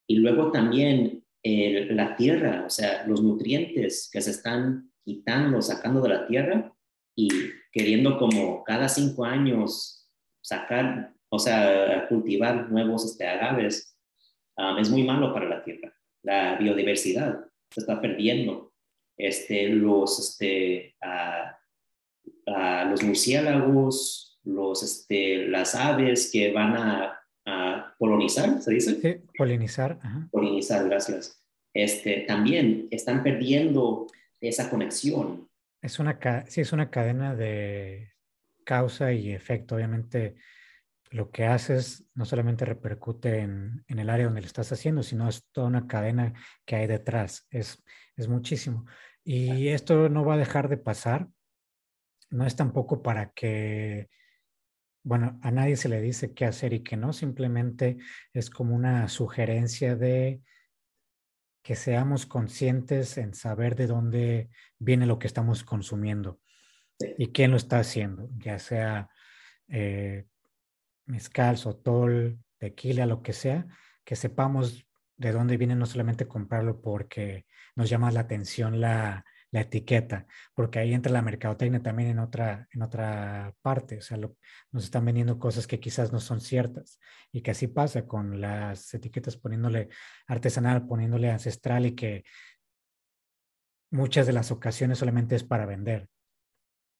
[0.07, 6.09] Y luego también la tierra, o sea, los nutrientes que se están quitando, sacando de
[6.09, 6.73] la tierra
[7.15, 7.29] y
[7.71, 10.09] queriendo como cada cinco años
[10.41, 13.90] sacar, o sea, cultivar nuevos este, agaves,
[14.61, 15.93] um, es muy malo para la tierra.
[16.23, 18.73] La biodiversidad se está perdiendo.
[19.17, 20.95] Este, los, este,
[22.45, 28.99] los murciélagos, los, este, las aves que van a, a polinizar, ¿se dice?
[28.99, 29.99] Sí, polinizar.
[30.31, 31.43] Polinizar, gracias.
[31.73, 34.07] Este, también están perdiendo
[34.39, 35.47] esa conexión.
[35.81, 38.13] Es una, sí, es una cadena de
[38.63, 39.75] causa y efecto.
[39.75, 40.35] Obviamente,
[41.11, 45.29] lo que haces no solamente repercute en, en, el área donde lo estás haciendo, sino
[45.29, 46.33] es toda una cadena
[46.65, 47.47] que hay detrás.
[47.51, 47.83] Es,
[48.15, 48.85] es muchísimo.
[49.23, 51.27] Y esto no va a dejar de pasar.
[52.29, 54.09] No es tampoco para que
[55.03, 57.97] bueno, a nadie se le dice qué hacer y qué no, simplemente
[58.33, 60.41] es como una sugerencia de
[61.63, 64.49] que seamos conscientes en saber de dónde
[64.79, 66.39] viene lo que estamos consumiendo
[67.17, 69.09] y quién lo está haciendo, ya sea
[69.67, 70.25] eh,
[71.05, 73.67] mezcal, sotol, tequila, lo que sea,
[74.03, 74.85] que sepamos
[75.17, 77.45] de dónde viene no solamente comprarlo porque
[77.75, 82.67] nos llama la atención la, la etiqueta, porque ahí entra la mercadotecnia también en otra,
[82.71, 86.99] en otra parte, o sea, nos están vendiendo cosas que quizás no son ciertas
[87.31, 89.89] y que así pasa con las etiquetas poniéndole
[90.25, 92.23] artesanal, poniéndole ancestral y que
[93.91, 96.07] muchas de las ocasiones solamente es para vender.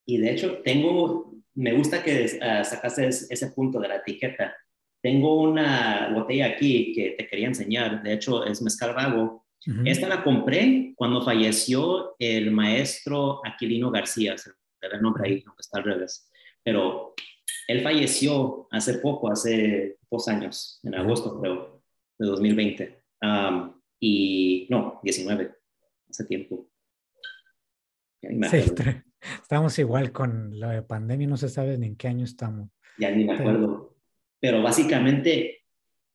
[0.05, 4.55] Y de hecho, tengo, me gusta que uh, sacaste ese punto de la etiqueta.
[5.01, 9.41] Tengo una botella aquí que te quería enseñar, de hecho es mezcal vago
[9.85, 15.61] esta la compré cuando falleció el maestro Aquilino García, se ve el nombre ahí, aunque
[15.61, 16.31] está al revés.
[16.63, 17.13] Pero
[17.67, 21.83] él falleció hace poco, hace dos años, en agosto creo,
[22.17, 23.03] de 2020.
[23.99, 25.55] y no, 19,
[26.09, 26.67] hace tiempo.
[28.49, 28.63] Sí,
[29.41, 32.69] estamos igual con la pandemia, no se sabe ni en qué año estamos.
[32.97, 33.95] Ya ni me acuerdo.
[34.39, 35.61] Pero básicamente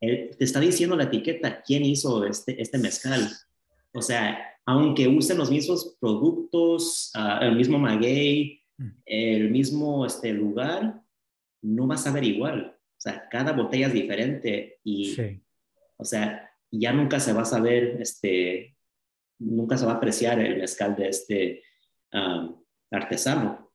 [0.01, 3.29] te está diciendo la etiqueta quién hizo este, este mezcal.
[3.93, 8.91] O sea, aunque usen los mismos productos, ah, el mismo maguey, mm.
[9.07, 11.01] el mismo este, lugar,
[11.63, 12.77] no vas a ver igual.
[12.77, 15.17] O sea, cada botella es diferente y,
[15.97, 18.77] o sea, ya nunca se va a saber, este,
[19.39, 21.63] nunca se va a apreciar el mezcal de este
[22.91, 23.73] artesano.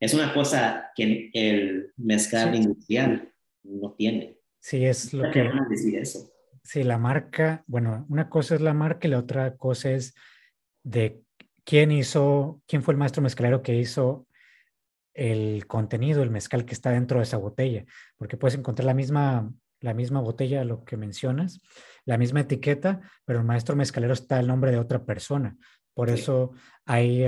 [0.00, 3.32] es una cosa que el mezcal industrial
[3.62, 4.38] no tiene.
[4.60, 5.50] Sí, es lo que...
[5.68, 6.30] decir eso?
[6.62, 10.14] Sí, la marca, bueno, una cosa es la marca y la otra cosa es
[10.82, 11.22] de
[11.64, 14.26] quién hizo, quién fue el maestro mezcalero que hizo
[15.14, 17.84] el contenido, el mezcal que está dentro de esa botella,
[18.16, 21.60] porque puedes encontrar la misma, la misma botella, lo que mencionas,
[22.04, 25.56] la misma etiqueta, pero el maestro mezcalero está el nombre de otra persona.
[25.94, 26.52] Por eso
[26.86, 27.26] hay,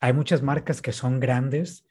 [0.00, 1.84] hay muchas marcas que son grandes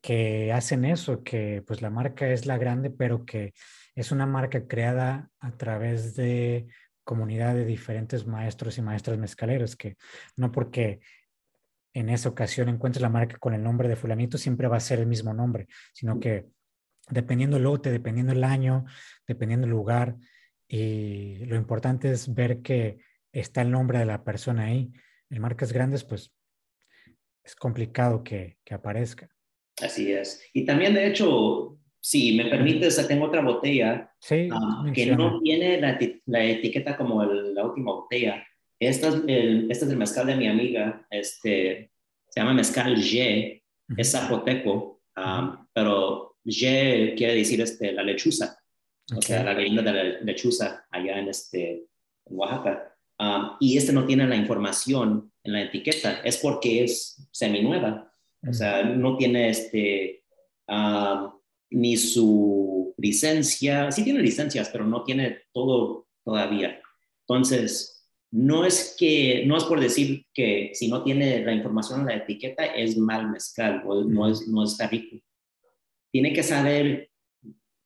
[0.00, 3.54] que hacen eso, que pues la marca es la grande, pero que
[3.94, 6.66] es una marca creada a través de
[7.04, 9.96] comunidad de diferentes maestros y maestras mezcaleros, que
[10.36, 11.00] no porque
[11.94, 15.00] en esa ocasión encuentres la marca con el nombre de fulanito, siempre va a ser
[15.00, 16.46] el mismo nombre, sino que
[17.08, 18.84] dependiendo el lote, dependiendo el año,
[19.26, 20.16] dependiendo el lugar,
[20.68, 22.98] y lo importante es ver que
[23.32, 24.92] está el nombre de la persona ahí.
[25.30, 26.30] En marcas grandes, pues
[27.48, 29.30] es complicado que, que aparezca.
[29.80, 30.42] Así es.
[30.52, 34.12] Y también, de hecho, si me permites, tengo otra botella
[34.52, 38.46] ah, que no tiene la, etiqueta como la última botella.
[38.78, 41.90] Esta es, el, este es el mezcal de mi amiga, este,
[42.28, 43.62] se llama mezcal G,
[43.96, 48.58] es zapoteco, ah, pero G quiere decir este, la lechuza,
[49.16, 51.86] o sea, la gallina de la lechuza allá en, este,
[52.26, 52.94] Oaxaca.
[53.18, 58.12] Ah, y este no tiene la información en la etiqueta, es porque es seminueva,
[58.46, 60.22] o sea, no tiene este,
[61.70, 66.80] ni su licencia, sí tiene licencias, pero no tiene todo todavía.
[67.26, 72.06] Entonces, no es que, no es por decir que si no tiene la información en
[72.06, 75.16] la etiqueta es mal mezcal o no, es, no está rico.
[76.12, 77.10] Tiene que saber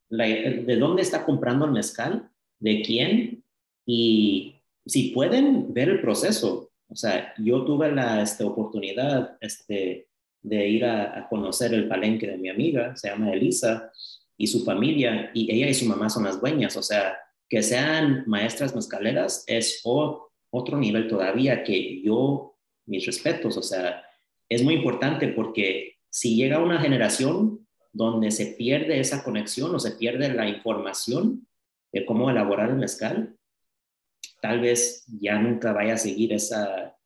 [0.08, 3.44] de dónde está comprando el mezcal, de quién
[3.86, 6.70] y si pueden ver el proceso.
[6.88, 10.08] O sea, yo tuve la este, oportunidad este,
[10.42, 13.90] de ir a, conocer el palenque de mi amiga, se llama Elisa,
[14.36, 16.76] y su familia, y ella y su mamá son las dueñas.
[16.76, 17.16] O sea,
[17.48, 22.56] que sean maestras mezcaleras es otro nivel todavía que yo,
[22.86, 24.02] mis respetos, o sea,
[24.48, 29.92] es muy importante porque si llega una generación donde se pierde esa conexión o se
[29.92, 31.46] pierde la información
[31.92, 33.36] de cómo elaborar el mezcal,
[34.40, 36.96] tal vez ya nunca vaya a seguir esa,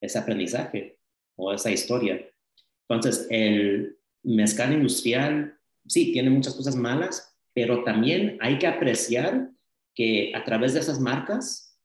[0.00, 0.98] ese aprendizaje
[1.36, 2.28] o esa historia.
[2.88, 9.50] Entonces, el mezcal industrial, sí, tiene muchas cosas malas, pero también hay que apreciar
[9.94, 11.78] que a través de esas marcas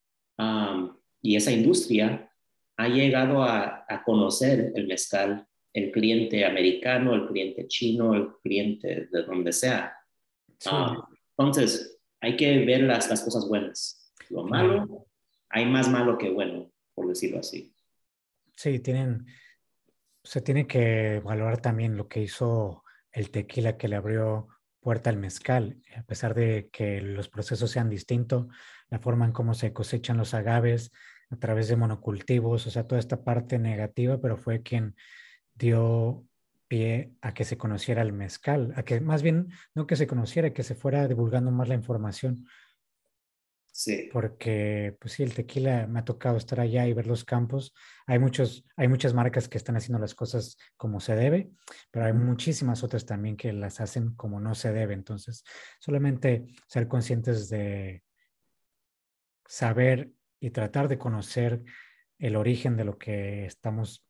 [1.21, 2.31] y esa industria
[2.77, 9.23] ha llegado a, conocer el mezcal, el cliente americano, el cliente chino, el cliente de
[9.23, 9.93] donde sea.
[11.37, 13.96] entonces, hay que ver las, las cosas buenas.
[14.29, 15.07] Lo malo,
[15.49, 17.73] hay más malo que bueno, por decirlo así.
[18.55, 19.27] Sí, tienen,
[20.23, 24.47] se tiene que valorar también lo que hizo el tequila que le abrió
[24.79, 28.47] puerta al mezcal, a pesar de que los procesos sean distintos,
[28.89, 30.91] la forma en cómo se cosechan los agaves
[31.29, 34.95] a través de monocultivos, o sea, toda esta parte negativa, pero fue quien
[35.55, 36.23] dio
[36.67, 40.53] pie a que se conociera el mezcal, a que más bien no que se conociera,
[40.53, 42.45] que se fuera divulgando más la información.
[43.77, 44.09] Sí.
[44.11, 47.75] Porque, pues sí, el tequila me ha tocado estar allá y ver los campos.
[48.07, 51.51] Hay, muchos, hay muchas marcas que están haciendo las cosas como se debe,
[51.91, 54.95] pero hay muchísimas otras también que las hacen como no se debe.
[54.95, 55.43] Entonces,
[55.79, 58.01] solamente ser conscientes de
[59.45, 61.63] saber y tratar de conocer
[62.17, 64.03] el origen de lo que estamos,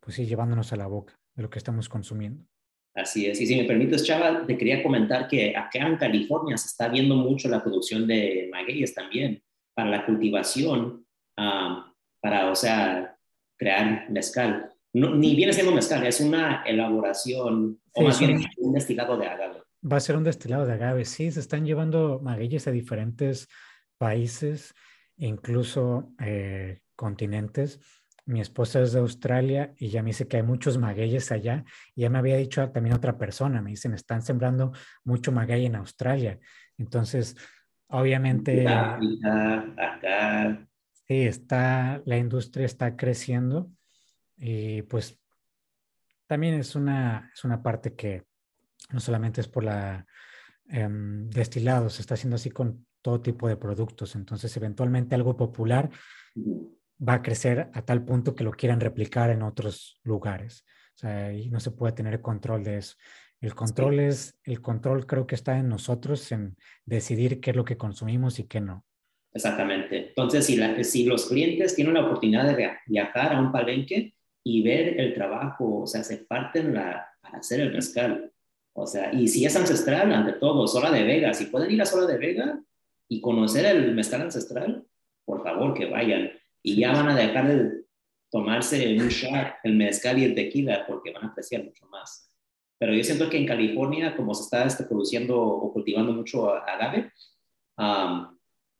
[0.00, 2.46] pues sí, llevándonos a la boca, de lo que estamos consumiendo.
[2.94, 3.40] Así es.
[3.40, 7.16] Y si me permites, Chava, te quería comentar que acá en California se está viendo
[7.16, 9.42] mucho la producción de magueyes también
[9.74, 13.16] para la cultivación, para, o sea,
[13.56, 14.70] crear mezcal.
[14.92, 19.62] ni viene siendo mezcal, es una elaboración, o más bien un destilado de agave.
[19.90, 23.48] Va a ser un destilado de agave, sí, se están llevando magueyes a diferentes
[23.96, 24.74] países,
[25.16, 27.80] incluso eh, continentes
[28.24, 31.64] mi esposa es de Australia y ya me dice que hay muchos magueyes allá.
[31.94, 34.72] Y ya me había dicho también otra persona, me dicen, están sembrando
[35.04, 36.38] mucho maguey en Australia.
[36.78, 37.36] Entonces,
[37.88, 38.66] obviamente...
[38.66, 40.66] acá.
[41.08, 43.70] Sí, está, la industria está creciendo
[44.36, 45.20] y pues
[46.26, 48.24] también es una, es una parte que
[48.90, 50.06] no solamente es por la
[50.64, 54.14] destilado, se está haciendo así con todo tipo de productos.
[54.14, 55.90] Entonces, eventualmente algo popular
[57.06, 60.64] va a crecer a tal punto que lo quieran replicar en otros lugares.
[60.94, 62.96] O sea, y no se puede tener control de eso.
[63.40, 67.64] El control es, el control creo que está en nosotros, en decidir qué es lo
[67.64, 68.84] que consumimos y qué no.
[69.34, 70.08] Exactamente.
[70.08, 74.62] Entonces, si, la, si los clientes tienen la oportunidad de viajar a un palenque y
[74.62, 78.30] ver el trabajo, o sea, se parten la, para hacer el mezcal.
[78.74, 81.86] O sea, y si es ancestral, ante todo, Sola de Vega, si pueden ir a
[81.86, 82.62] Sola de Vega
[83.08, 84.86] y conocer el mezcal ancestral,
[85.24, 86.30] por favor que vayan
[86.62, 87.82] y ya van a dejar de
[88.30, 92.30] tomarse un shot el mezcal y el tequila porque van a apreciar mucho más.
[92.78, 97.12] Pero yo siento que en California, como se está este, produciendo o cultivando mucho agave,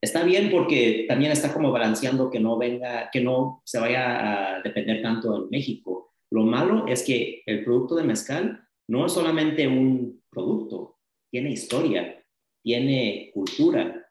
[0.00, 4.62] está bien porque también está como balanceando que no venga, que no se vaya a
[4.62, 6.14] depender tanto en México.
[6.30, 10.98] Lo malo es que el producto de mezcal no es solamente un producto,
[11.30, 12.24] tiene historia,
[12.62, 14.01] tiene cultura,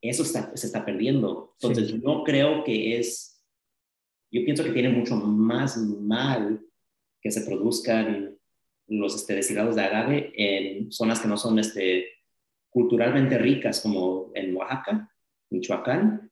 [0.00, 1.54] eso se está perdiendo.
[1.60, 3.44] Entonces, yo no creo que es,
[4.30, 6.60] yo pienso que tiene mucho más mal
[7.20, 8.38] que se produzcan
[8.86, 12.06] los este, destilados de agave en zonas que no son este,
[12.70, 15.12] culturalmente ricas, como en Oaxaca,
[15.50, 16.30] Michoacán,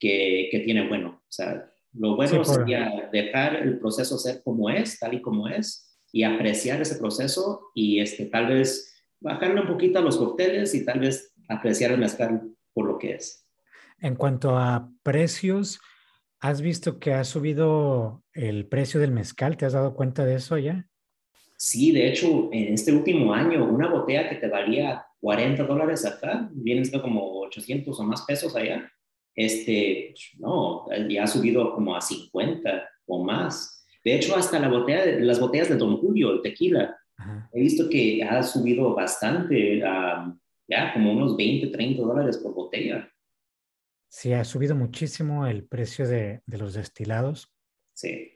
[0.00, 1.22] que, que tiene bueno.
[1.22, 5.96] O sea, lo bueno sería dejar el proceso ser como es, tal y como es,
[6.12, 10.84] y apreciar ese proceso y este, tal vez bajarle un poquito a los cócteles y
[10.84, 13.46] tal vez apreciar el mezcal por lo que es.
[14.00, 15.80] En cuanto a precios,
[16.40, 19.56] ¿has visto que ha subido el precio del mezcal?
[19.56, 20.86] ¿Te has dado cuenta de eso ya?
[21.56, 26.50] Sí, de hecho, en este último año, una botella que te valía 40 dólares acá,
[26.52, 28.90] viene siendo como 800 o más pesos allá,
[29.34, 33.86] este, no, ya ha subido como a 50 o más.
[34.04, 36.94] De hecho, hasta la botella, las botellas de Don Julio, el tequila,
[37.52, 39.82] he visto que ha subido bastante.
[39.84, 40.36] a
[40.66, 43.10] ya como unos 20, 30 dólares por botella.
[44.08, 47.52] Sí, ha subido muchísimo el precio de, de los destilados.
[47.94, 48.34] Sí.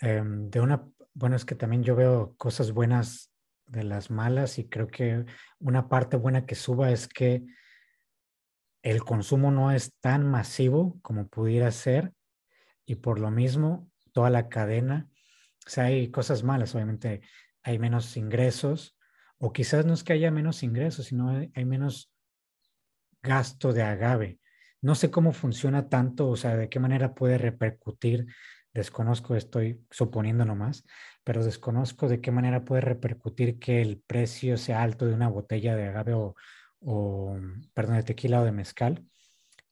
[0.00, 3.32] Em, de una, bueno, es que también yo veo cosas buenas
[3.66, 5.24] de las malas y creo que
[5.58, 7.44] una parte buena que suba es que
[8.82, 12.12] el consumo no es tan masivo como pudiera ser.
[12.86, 15.08] y por lo mismo toda la cadena,
[15.64, 17.20] o sea, hay cosas malas, obviamente
[17.62, 18.96] hay menos ingresos,
[19.40, 22.12] o quizás no es que haya menos ingresos, sino hay, menos
[23.22, 24.38] gasto de agave.
[24.82, 28.26] No sé cómo funciona tanto, o sea, de qué manera puede repercutir,
[28.74, 30.84] desconozco, estoy suponiendo nomás,
[31.24, 35.74] pero desconozco de qué manera puede repercutir que el precio sea alto de una botella
[35.74, 36.34] de agave o,
[36.80, 37.38] o
[37.72, 39.06] perdón, de tequila o de mezcal,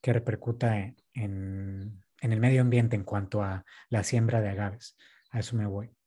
[0.01, 4.97] que repercuta en, en, el medio ambiente en cuanto a la siembra de agaves.
[5.31, 5.98] A eso me voy.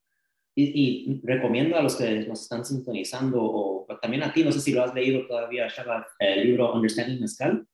[0.55, 4.73] Y, recomiendo a los que nos están sintonizando, o también a ti, no sé si
[4.73, 7.67] lo has leído todavía, Shabbat, el libro Understanding Mezcal.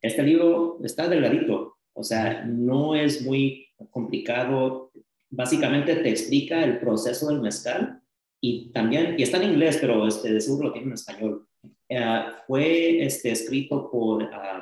[0.00, 4.90] Este libro está delgadito, o sea, no es muy complicado.
[5.30, 8.00] Básicamente te explica el proceso del mezcal
[8.40, 11.46] y también, y está en inglés, pero este, de seguro lo tiene en español.
[11.88, 14.60] Eh, fue este, escrito por ah,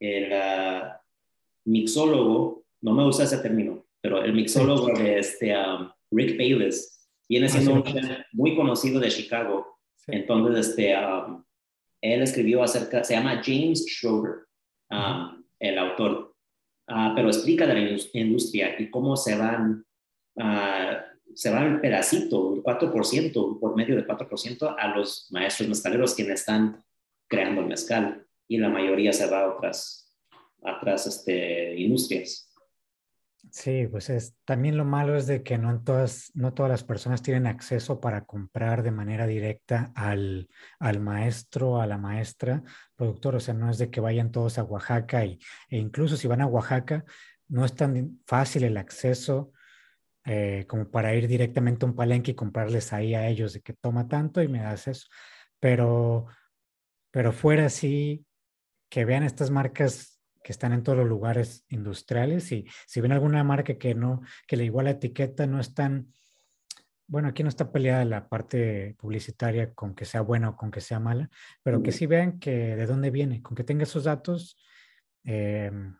[0.00, 6.36] el uh, mixólogo, no me gusta ese término, pero el mixólogo de este, um, Rick
[6.36, 7.84] Bayless, viene ah, siendo un
[8.32, 9.78] muy conocido de Chicago.
[10.06, 11.42] Entonces, este, um,
[12.00, 14.46] él escribió acerca, se llama James Schroeder,
[14.90, 16.34] um, el autor,
[16.88, 19.84] uh, pero explica de la industria y cómo se van,
[20.34, 20.96] uh,
[21.34, 26.40] se van el pedacito, el 4%, por medio del 4% a los maestros mezcaleros quienes
[26.40, 26.84] están
[27.28, 28.26] creando el mezcal.
[28.48, 30.12] Y la mayoría se va a otras,
[30.62, 32.51] a otras este, industrias.
[33.50, 36.84] Sí, pues es, también lo malo es de que no, en todas, no todas las
[36.84, 42.62] personas tienen acceso para comprar de manera directa al, al maestro, a la maestra
[42.96, 43.34] productor.
[43.36, 45.38] O sea, no es de que vayan todos a Oaxaca y,
[45.68, 47.04] e incluso si van a Oaxaca,
[47.48, 49.52] no es tan fácil el acceso
[50.24, 53.74] eh, como para ir directamente a un palenque y comprarles ahí a ellos de que
[53.74, 55.08] toma tanto y me das eso.
[55.60, 56.26] Pero,
[57.10, 58.24] pero fuera así,
[58.88, 60.11] que vean estas marcas
[60.42, 64.56] que están en todos los lugares industriales y si ven alguna marca que no, que
[64.56, 66.12] le igual la etiqueta no es tan,
[67.06, 70.80] bueno, aquí no está peleada la parte publicitaria con que sea buena o con que
[70.80, 71.30] sea mala,
[71.62, 74.58] pero que sí vean que de dónde viene, con que tenga esos datos
[75.24, 75.96] em,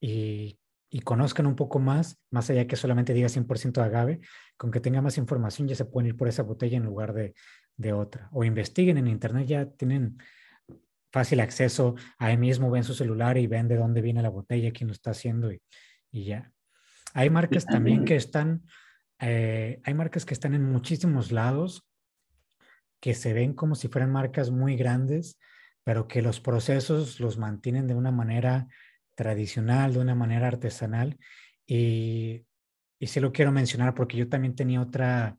[0.00, 0.58] y,
[0.88, 4.20] y, conozcan un poco más, más allá que solamente diga 100% de agave,
[4.56, 7.34] con que tenga más información ya se pueden ir por esa botella en lugar de,
[7.80, 8.28] de otra.
[8.32, 10.18] O investiguen en internet, ya tienen
[11.10, 14.88] fácil acceso, ahí mismo ven su celular y ven de dónde viene la botella, quién
[14.88, 15.60] lo está haciendo y,
[16.10, 16.52] y ya.
[17.14, 18.62] Hay marcas también que están,
[19.18, 21.86] eh, hay marcas que están en muchísimos lados,
[23.00, 25.38] que se ven como si fueran marcas muy grandes,
[25.82, 28.68] pero que los procesos los mantienen de una manera
[29.16, 31.18] tradicional, de una manera artesanal.
[31.66, 32.46] Y,
[32.98, 35.36] y sí lo quiero mencionar porque yo también tenía otra,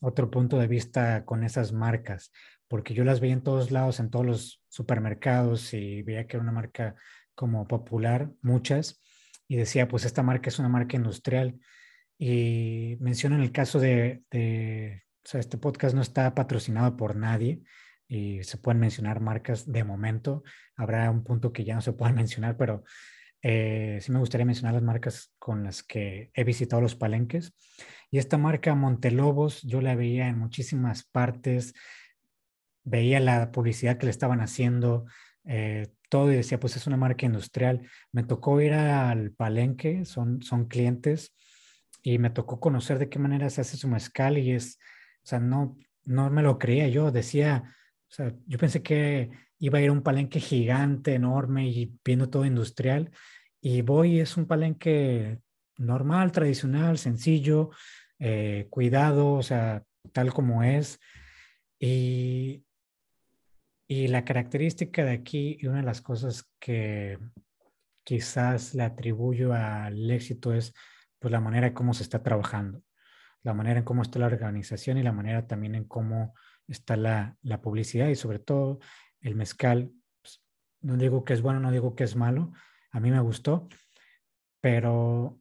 [0.00, 2.30] otro punto de vista con esas marcas
[2.68, 6.42] porque yo las veía en todos lados, en todos los supermercados y veía que era
[6.42, 6.96] una marca
[7.34, 9.02] como popular, muchas,
[9.48, 11.60] y decía, pues esta marca es una marca industrial.
[12.18, 17.62] Y mencionan el caso de, o sea, este podcast no está patrocinado por nadie
[18.08, 20.42] y se pueden mencionar marcas de momento.
[20.76, 22.84] Habrá un punto que ya no se puedan mencionar, pero
[23.42, 27.54] eh, sí me gustaría mencionar las marcas con las que he visitado los palenques.
[28.10, 31.74] Y esta marca Montelobos, yo la veía en muchísimas partes,
[32.86, 35.06] veía la publicidad que le estaban haciendo,
[35.44, 37.82] eh, todo y decía, pues es una marca industrial.
[38.12, 41.34] Me tocó ir al palenque, son, son clientes,
[42.02, 44.78] y me tocó conocer de qué manera se hace su mezcal y es,
[45.24, 47.64] o sea, no, no me lo creía yo, decía,
[48.08, 52.30] o sea, yo pensé que iba a ir a un palenque gigante, enorme y viendo
[52.30, 53.10] todo industrial,
[53.60, 55.40] y voy, es un palenque
[55.76, 57.70] normal, tradicional, sencillo,
[58.20, 59.82] eh, cuidado, o sea,
[60.12, 61.00] tal como es.
[61.80, 62.62] Y,
[63.88, 67.18] y la característica de aquí y una de las cosas que
[68.04, 70.72] quizás le atribuyo al éxito es
[71.18, 72.82] pues la manera en cómo se está trabajando,
[73.42, 76.34] la manera en cómo está la organización y la manera también en cómo
[76.68, 78.80] está la, publicidad y sobre todo
[79.20, 79.92] el mezcal.
[80.20, 80.42] Pues,
[80.82, 82.52] no digo que es bueno, no digo que es malo,
[82.90, 83.68] a mí me gustó,
[84.60, 85.40] pero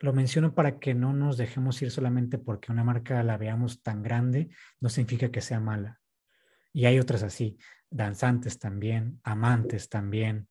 [0.00, 4.02] lo menciono para que no nos dejemos ir solamente porque una marca la veamos tan
[4.02, 6.00] grande, no significa que sea mala.
[6.76, 7.56] Y hay otras así,
[7.88, 10.46] danzantes también, amantes también.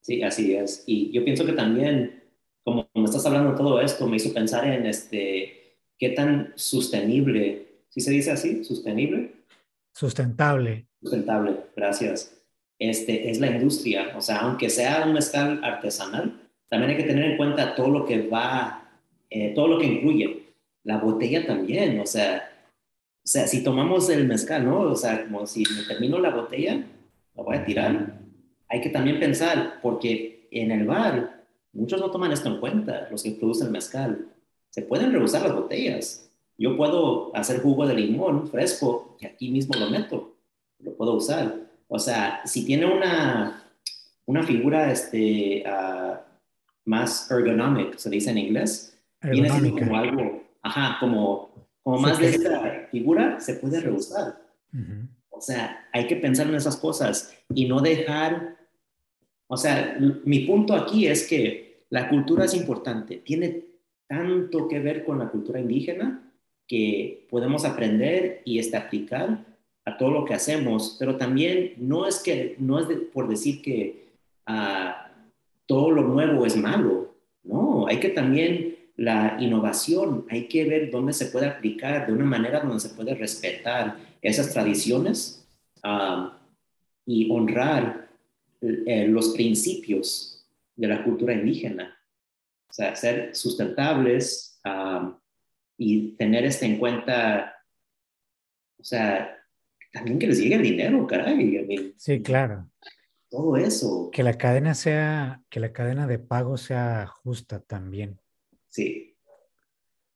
[0.00, 0.84] Sí, así es.
[0.86, 2.22] Y yo pienso que también,
[2.62, 8.00] como me estás hablando todo esto, me hizo pensar en este, qué tan sostenible, ¿sí
[8.00, 8.62] se dice así?
[8.62, 9.32] ¿Sostenible?
[9.92, 10.86] Sustentable.
[11.02, 12.40] Sustentable, gracias.
[12.78, 14.16] Este, es la industria.
[14.16, 18.06] O sea, aunque sea un mezcal artesanal, también hay que tener en cuenta todo lo
[18.06, 18.88] que va,
[19.30, 20.44] eh, todo lo que incluye.
[20.84, 22.47] La botella también, o sea,
[23.24, 24.80] o sea, si tomamos el mezcal, ¿no?
[24.80, 26.86] O sea, como si me termino la botella,
[27.34, 28.20] la voy a tirar.
[28.68, 33.22] Hay que también pensar, porque en el bar muchos no toman esto en cuenta, los
[33.22, 34.28] que producen mezcal.
[34.70, 36.30] Se pueden reusar las botellas.
[36.56, 40.34] Yo puedo hacer jugo de limón fresco y aquí mismo lo meto,
[40.80, 41.54] lo puedo usar.
[41.86, 43.64] O sea, si tiene una,
[44.26, 46.16] una figura este, uh,
[46.84, 51.50] más ergonomic, se dice en inglés, viene siendo como algo, ajá, como,
[51.88, 54.42] como más de esta figura, se puede reusar.
[55.30, 58.58] O sea, hay que pensar en esas cosas y no dejar,
[59.46, 63.64] o sea, mi punto aquí es que la cultura es importante, tiene
[64.06, 66.30] tanto que ver con la cultura indígena
[66.66, 69.46] que podemos aprender y este, aplicar
[69.86, 74.10] a todo lo que hacemos, pero también no es que no es por decir que
[74.44, 75.10] ah,
[75.64, 77.14] todo lo nuevo es malo,
[77.44, 82.24] no, hay que también la innovación, hay que ver dónde se puede aplicar de una
[82.24, 85.46] manera donde se puede respetar esas tradiciones
[85.82, 86.38] ah,
[87.06, 88.10] y honrar
[88.60, 90.44] eh, los principios
[90.76, 91.96] de la cultura indígena,
[92.68, 94.60] o sea, ser sustentables.
[94.64, 95.18] Ah,
[95.78, 97.54] y tener esto en cuenta,
[98.78, 99.38] o sea,
[99.92, 101.94] también que les llegue el dinero, caray.
[101.96, 102.68] sí, claro.
[103.30, 104.10] Todo eso.
[104.12, 108.20] Que la cadena sea, que la cadena de pago sea justa también.
[108.68, 109.16] Sí.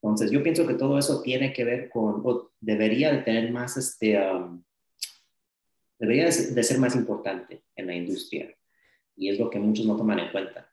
[0.03, 3.77] Entonces, yo pienso que todo eso tiene que ver con, o debería de tener más,
[3.77, 4.63] este, um,
[5.99, 8.53] debería de ser más importante en la industria.
[9.17, 10.69] Y es lo que muchos no toman en cuenta.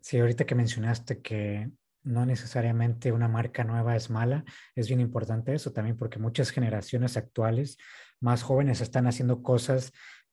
[0.00, 1.70] Sí, ahorita que mencionaste que
[2.02, 4.44] no necesariamente una marca nueva es mala.
[4.74, 7.76] Es bien importante eso también porque muchas generaciones actuales
[8.20, 9.92] más jóvenes están haciendo cosas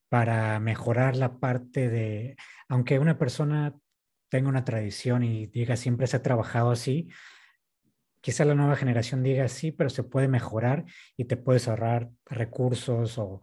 [0.10, 2.38] para mejorar la parte de,
[2.70, 3.76] aunque una persona
[4.30, 7.10] tenga una tradición y diga siempre se ha trabajado así,
[8.22, 13.18] quizá la nueva generación diga sí, pero se puede mejorar y te puedes ahorrar recursos
[13.18, 13.42] o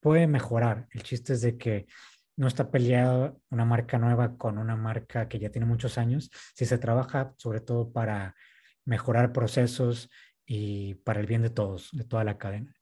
[0.00, 0.88] puede mejorar.
[0.90, 1.86] El chiste es de que
[2.36, 6.66] no está peleado una marca nueva con una marca que ya tiene muchos años, si
[6.66, 8.34] se trabaja sobre todo para
[8.84, 10.10] mejorar procesos
[10.44, 12.74] y para el bien de todos, de toda la cadena.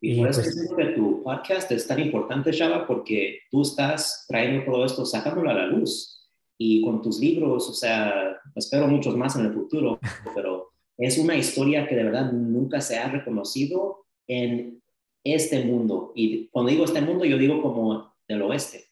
[0.00, 4.64] Y, por eso pues, que tu podcast es tan importante, Shaba, porque tú estás trayendo
[4.64, 6.21] todo esto, sacándolo a la luz.
[6.64, 9.98] Y con tus libros, o sea, espero muchos más en el futuro,
[10.34, 14.80] pero es una historia que de verdad nunca se ha reconocido en
[15.24, 16.12] este mundo.
[16.14, 18.84] Y cuando digo este mundo, yo digo como del oeste.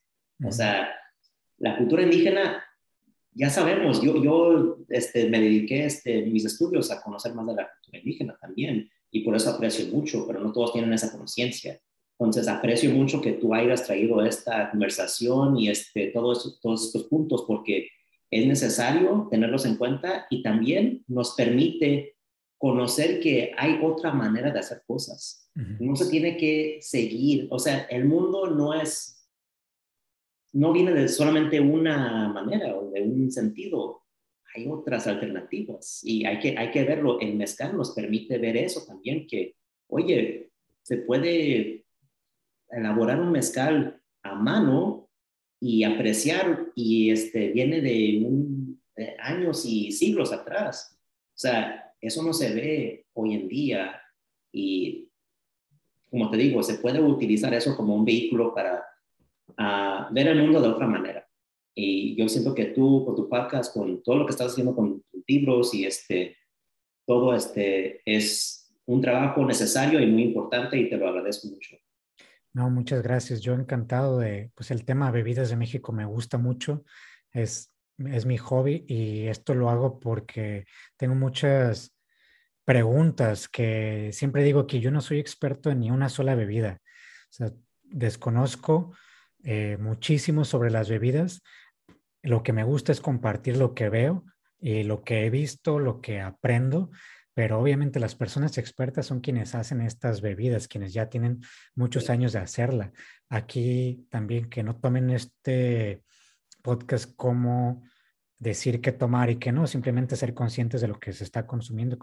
[0.44, 0.90] O sea,
[1.58, 2.64] la cultura indígena,
[3.32, 7.70] ya sabemos, yo, yo este, me dediqué este, mis estudios a conocer más de la
[7.70, 11.80] cultura indígena también, y por eso aprecio mucho, pero no todos tienen esa conciencia.
[12.20, 17.44] Entonces, aprecio mucho que tú hayas traído esta conversación y este, todos, todos estos puntos,
[17.48, 17.88] porque
[18.30, 22.16] es necesario tenerlos en cuenta y también nos permite
[22.58, 25.50] conocer que hay otra manera de hacer cosas.
[25.54, 29.16] No se tiene que seguir, o sea, el mundo no es
[30.52, 34.02] no viene de solamente una manera o de un sentido.
[34.54, 37.20] Hay otras alternativas y hay que, hay que verlo.
[37.20, 39.54] El mezcal nos permite ver eso también, que,
[39.86, 40.50] oye,
[40.82, 41.79] se puede
[42.70, 45.08] elaborar un mezcal a mano
[45.60, 48.26] y apreciar y este, viene de,
[49.18, 50.98] años y siglos atrás.
[51.28, 54.00] O sea, eso no se ve hoy en día
[54.52, 55.08] y,
[56.10, 58.84] como te digo, se puede utilizar eso como un vehículo para
[59.56, 61.26] a ver el mundo de otra manera.
[61.74, 65.02] Y yo siento que tú, con tu podcast, con todo lo que estás haciendo con
[65.10, 66.36] tus libros y este,
[67.06, 71.76] todo este es un trabajo necesario y muy importante y te lo agradezco mucho.
[72.52, 73.40] No, muchas gracias.
[73.40, 76.84] Yo encantado de, pues el tema bebidas de México me gusta mucho.
[77.32, 80.64] Es, es mi hobby y esto lo hago porque
[80.96, 81.94] tengo muchas
[82.64, 86.80] preguntas que siempre digo que yo no soy experto en ni una sola bebida.
[87.30, 87.52] O sea,
[87.84, 88.94] desconozco
[89.44, 91.42] eh, muchísimo sobre las bebidas.
[92.22, 94.24] Lo que me gusta es compartir lo que veo
[94.60, 96.90] y lo que he visto, lo que aprendo,
[97.40, 101.40] pero obviamente las personas expertas son quienes hacen estas bebidas, quienes ya tienen
[101.74, 102.92] muchos años de hacerla.
[103.30, 106.04] Aquí también que no tomen este
[106.60, 107.82] podcast como
[108.38, 111.96] decir qué tomar y qué no, simplemente ser conscientes de lo que se está consumiendo.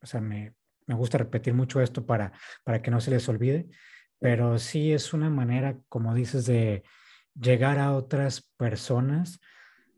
[0.00, 0.54] o sea, me,
[0.86, 2.30] me gusta repetir mucho esto para,
[2.62, 3.66] para que no se les olvide
[4.20, 6.84] pero sí es una manera, como dices, de
[7.34, 9.40] llegar a otras personas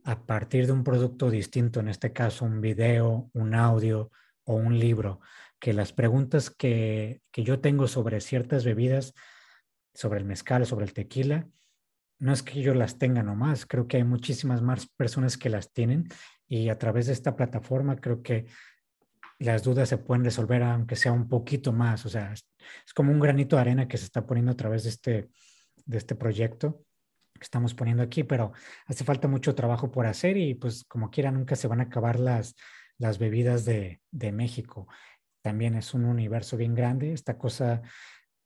[0.04, 4.10] a partir de un producto distinto, en este caso un video, un audio
[4.46, 5.20] o un libro,
[5.58, 9.12] que las preguntas que, que yo tengo sobre ciertas bebidas,
[9.92, 11.46] sobre el mezcal, sobre el tequila,
[12.18, 15.72] no es que yo las tenga nomás, creo que hay muchísimas más personas que las
[15.72, 16.08] tienen
[16.48, 18.46] y a través de esta plataforma creo que
[19.38, 22.46] las dudas se pueden resolver aunque sea un poquito más, o sea, es,
[22.94, 25.28] como un granito de arena que se está poniendo a través de este,
[25.84, 26.82] de este proyecto
[27.34, 28.52] que estamos poniendo aquí, pero
[28.86, 32.18] hace falta mucho trabajo por hacer y pues como quiera nunca se van a acabar
[32.18, 32.54] las,
[32.98, 34.88] las bebidas de, de México.
[35.42, 37.12] También es un universo bien grande.
[37.12, 37.82] Esta cosa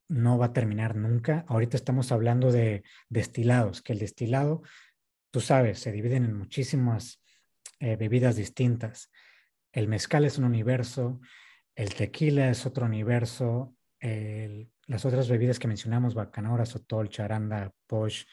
[0.08, 1.44] no va a terminar nunca.
[1.48, 4.62] Ahorita estamos hablando de destilados, que el destilado,
[5.30, 7.22] tú sabes, se dividen en muchísimas
[7.78, 9.10] eh, bebidas distintas.
[9.72, 11.20] El mezcal es un universo,
[11.76, 18.24] el tequila es otro universo, las otras bebidas que mencionamos, bacanora, sotol, charanda, posh,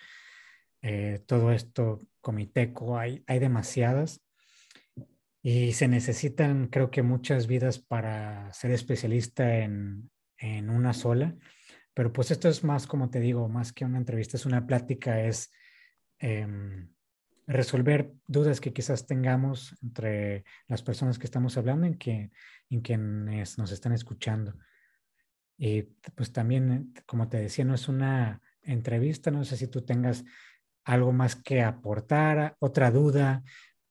[0.81, 4.21] eh, todo esto, comiteco, hay, hay demasiadas.
[5.49, 11.37] Y se necesitan, creo que, muchas vidas para ser especialista en, en una sola.
[11.93, 15.21] Pero pues esto es más, como te digo, más que una entrevista, es una plática,
[15.21, 15.49] es
[16.19, 16.89] em,
[17.45, 22.29] resolver dudas que quizás tengamos entre las personas que estamos hablando y que,
[22.69, 24.53] en quienes nos están escuchando.
[25.57, 25.83] Y
[26.13, 30.25] pues también, como te decía, no es una entrevista, no sé si tú tengas
[30.83, 33.43] algo más que aportar, otra duda,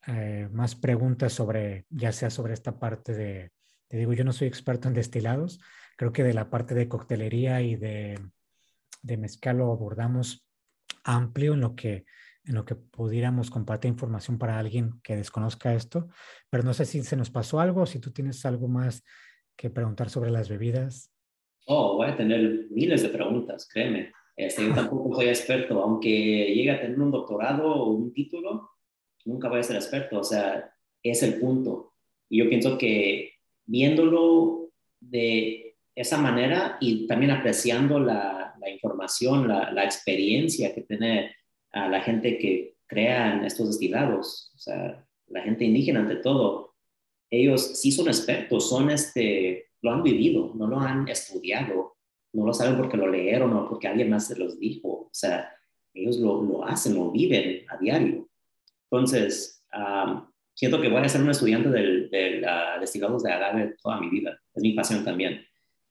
[0.07, 3.53] eh, más preguntas sobre, ya sea sobre esta parte de,
[3.89, 5.61] te digo, yo no soy experto en destilados,
[5.97, 8.21] Creo que de la parte de coctelería y de,
[9.03, 10.47] de mezcal lo abordamos
[11.03, 12.05] amplio en lo que
[12.45, 16.07] en lo que pudiéramos compartir información para alguien que desconozca esto,
[16.49, 19.03] pero no sé si se nos pasó algo, si tú tienes algo más
[19.57, 21.13] que preguntar sobre las bebidas.
[21.67, 24.13] Oh, voy a tener miles de preguntas, créeme.
[24.37, 28.71] Este, yo tampoco soy experto, aunque llegue a tener un doctorado o un título,
[29.27, 30.73] nunca voy a ser experto, o sea,
[31.03, 31.93] es el punto.
[32.29, 33.33] Y yo pienso que
[33.67, 34.71] viéndolo
[35.01, 41.37] de esa manera y también apreciando la, información, la, experiencia que tiene
[41.71, 46.75] a la gente que crea estos destilados, o sea, la gente indígena ante todo,
[47.31, 51.97] ellos sí son expertos, son este, lo han vivido, no lo han estudiado,
[52.33, 55.53] no lo saben porque lo leyeron o porque alguien más se los dijo, o sea,
[55.95, 58.29] ellos lo, lo hacen, lo viven a diario.
[58.99, 59.65] Entonces,
[60.55, 62.47] siento que voy a ser un estudiante de del
[62.81, 65.47] destilados de agave toda mi vida, es mi pasión también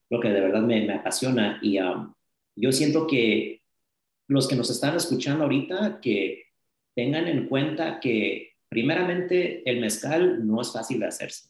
[0.09, 1.59] lo que de verdad me, apasiona.
[1.61, 2.13] Y um,
[2.55, 3.63] yo siento que
[4.27, 6.45] los que nos están escuchando ahorita, que
[6.95, 11.49] tengan en cuenta que primeramente el mezcal no es fácil de hacerse,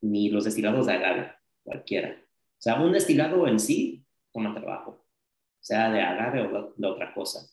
[0.00, 1.32] ni los destilados de agave,
[1.62, 2.16] cualquiera.
[2.20, 5.06] O sea, un destilado en sí toma trabajo,
[5.60, 7.48] sea de agave o de otra cosa.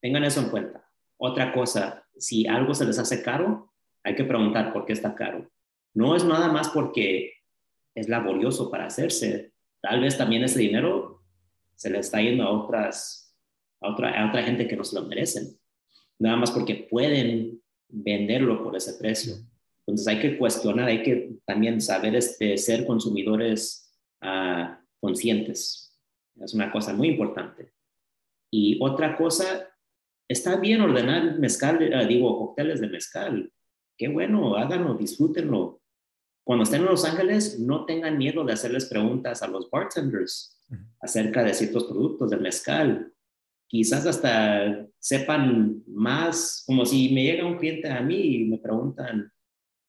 [0.00, 0.88] Tengan eso en cuenta.
[1.16, 3.72] Otra cosa, si algo se les hace caro,
[4.04, 5.50] hay que preguntar por qué está caro.
[5.94, 7.34] No es nada más porque
[7.94, 9.52] es laborioso para hacerse.
[9.80, 11.22] Tal vez también ese dinero
[11.74, 13.36] se le está yendo a otras,
[13.80, 15.58] a otra, a otra gente que no se lo merecen,
[16.18, 19.34] nada más porque pueden venderlo por ese precio.
[19.80, 23.92] Entonces hay que cuestionar, hay que también saber este, ser consumidores
[24.22, 25.98] uh, conscientes.
[26.40, 27.72] Es una cosa muy importante.
[28.50, 29.68] Y otra cosa,
[30.28, 33.52] está bien ordenar mezcal, uh, digo, cócteles de mezcal.
[33.96, 35.80] Qué bueno, háganlo, disfrútenlo.
[36.44, 40.60] Cuando estén en Los Ángeles, no tengan miedo de hacerles preguntas a los bartenders
[41.00, 43.12] acerca de ciertos productos del mezcal.
[43.68, 49.32] Quizás hasta sepan más, como si me llega un cliente a mí y me preguntan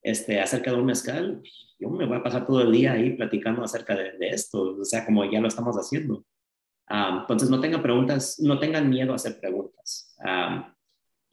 [0.01, 1.41] este, acerca de un mezcal,
[1.79, 5.05] yo me voy a pasar todo el día ahí platicando acerca de, esto, o sea,
[5.05, 6.25] como ya lo estamos haciendo.
[6.87, 10.15] Ah, entonces, no tengan preguntas, no tengan miedo a hacer preguntas.
[10.23, 10.73] Ah,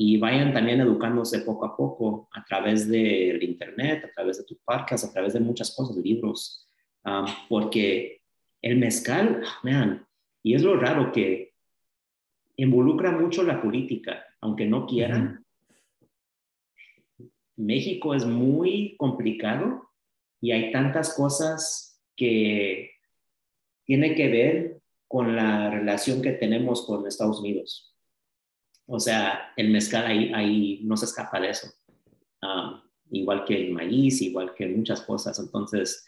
[0.03, 4.57] y vayan también educándose poco a poco a través del internet, a través de tus
[4.65, 6.67] podcast, a través de muchas cosas, libros,
[7.05, 8.23] um, porque
[8.63, 10.07] el mezcal, vean,
[10.43, 11.53] y es lo raro que
[12.57, 15.45] involucra mucho la política, aunque no quieran.
[17.57, 19.91] México es muy complicado
[20.41, 22.93] y hay tantas cosas que
[23.85, 24.80] tiene que ver
[25.11, 27.97] con la relación que tenemos con Estados Unidos.
[28.87, 31.69] O sea, el mezcal ahí, ahí no se escapa de eso.
[32.41, 32.81] Um,
[33.11, 35.37] igual que el maíz, igual que muchas cosas.
[35.41, 36.07] Entonces,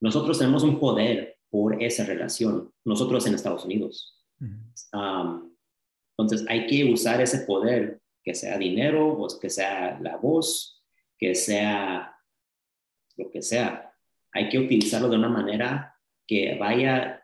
[0.00, 4.22] nosotros tenemos un poder por esa relación, nosotros en Estados Unidos.
[4.38, 5.50] Um,
[6.10, 10.84] entonces, hay que usar ese poder, que sea dinero, o que sea la voz,
[11.18, 12.18] que sea
[13.16, 13.94] lo que sea.
[14.30, 17.21] Hay que utilizarlo de una manera que vaya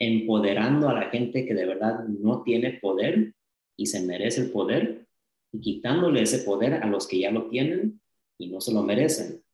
[0.00, 3.34] empoderando a la gente que de verdad no tiene poder
[3.76, 5.06] y se merece el poder
[5.52, 8.00] y quitándole ese poder a los que ya lo tienen
[8.38, 9.44] y no se lo merecen.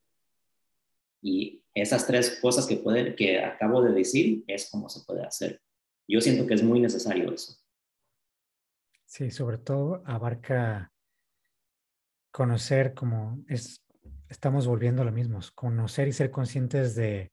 [1.21, 5.61] Y esas tres cosas que, pueden, que acabo de decir es como se puede hacer.
[6.07, 7.57] Yo siento que es muy necesario eso.
[9.05, 10.93] Sí, sobre todo abarca
[12.31, 13.85] conocer como es,
[14.29, 17.33] estamos volviendo a lo mismo, conocer y ser conscientes de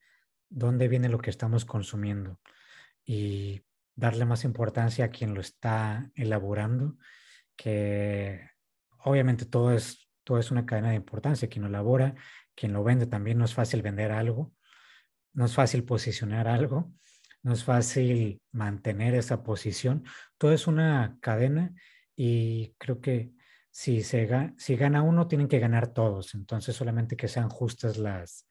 [0.49, 2.40] dónde viene lo que estamos consumiendo.
[3.05, 3.61] Y
[3.95, 6.97] darle más importancia a quien lo está elaborando,
[7.55, 8.49] que
[8.99, 12.15] obviamente todo es, todo es una cadena de importancia, quien lo elabora,
[12.55, 14.53] quien lo vende, también no es fácil vender algo,
[15.34, 16.93] no es fácil posicionar algo,
[17.41, 20.05] no es fácil mantener esa posición,
[20.38, 21.73] todo es una cadena
[22.15, 23.34] y creo que
[23.69, 26.35] si, se, si gana uno, tienen que ganar todos.
[26.35, 28.47] Entonces, solamente que sean justas las,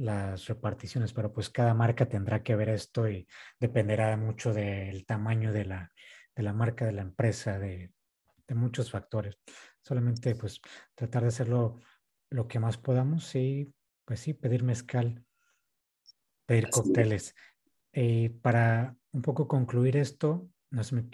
[0.00, 3.28] las reparticiones, pero pues cada marca tendrá que ver esto y
[3.58, 5.92] dependerá mucho del tamaño de la,
[6.34, 7.92] de la marca, de la empresa, de,
[8.48, 9.38] de, muchos factores.
[9.82, 10.60] Solamente pues
[10.94, 11.80] tratar de hacerlo
[12.30, 13.74] lo que más podamos y
[14.06, 15.22] pues sí, pedir mezcal,
[16.46, 17.34] pedir cócteles.
[17.92, 21.04] Y para un poco concluir esto, no sé,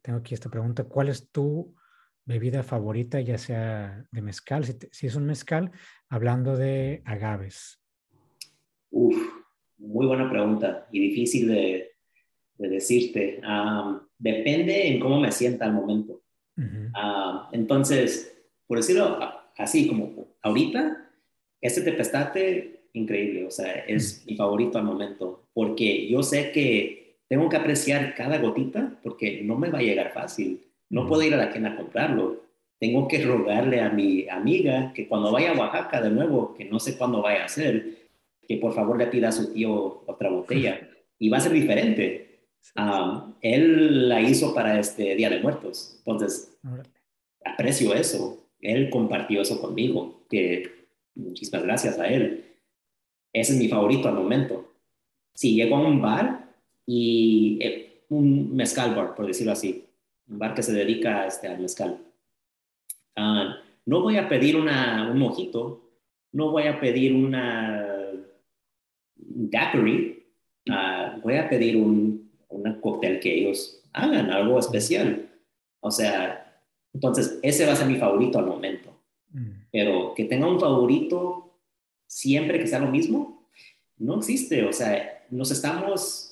[0.00, 1.74] tengo aquí esta pregunta, ¿cuál es tu
[2.24, 5.72] bebida favorita, ya sea de mezcal, si, es un mezcal,
[6.08, 7.83] hablando de agaves?
[8.96, 9.16] Uf,
[9.78, 11.90] muy buena pregunta y difícil de,
[12.56, 13.40] decirte.
[14.18, 16.22] depende en cómo me sienta al momento.
[17.50, 18.32] entonces,
[18.68, 19.18] por decirlo
[19.56, 21.10] así, como ahorita,
[21.60, 27.48] este tepestate, increíble, o sea, es mi favorito al momento, porque yo sé que tengo
[27.48, 30.62] que apreciar cada gotita porque no me va a llegar fácil.
[30.88, 32.44] No puedo ir a la tienda a comprarlo.
[32.78, 36.78] Tengo que rogarle a mi amiga que cuando vaya a Oaxaca de nuevo, que no
[36.78, 38.03] sé cuándo vaya a ser,
[38.46, 40.88] que por favor le pida a su tío otra botella.
[41.16, 42.40] Y va a ser diferente.
[43.40, 45.94] él la hizo para este Día de Muertos.
[45.98, 46.58] Entonces,
[47.44, 48.48] aprecio eso.
[48.60, 52.44] Él compartió eso conmigo, que muchísimas gracias a él.
[53.32, 54.74] Ese es mi favorito al momento.
[55.34, 56.52] Si llego a un bar
[56.84, 59.84] y eh, un mezcal bar, por decirlo así,
[60.28, 61.98] un bar que se dedica este, al mezcal.
[63.16, 65.90] Ah, no voy a pedir una, un mojito,
[66.32, 67.93] no voy a pedir una
[69.16, 70.24] daiquiri,
[70.70, 72.24] ah, voy a pedir un
[72.54, 75.28] una cóctel que ellos hagan, algo especial.
[75.80, 76.62] O sea,
[76.92, 78.90] entonces ese va a ser mi favorito al momento.
[79.30, 79.50] Mm.
[79.72, 81.58] Pero que tenga un favorito
[82.06, 83.48] siempre que sea lo mismo,
[83.98, 84.64] no existe.
[84.64, 86.30] O sea, nos estamos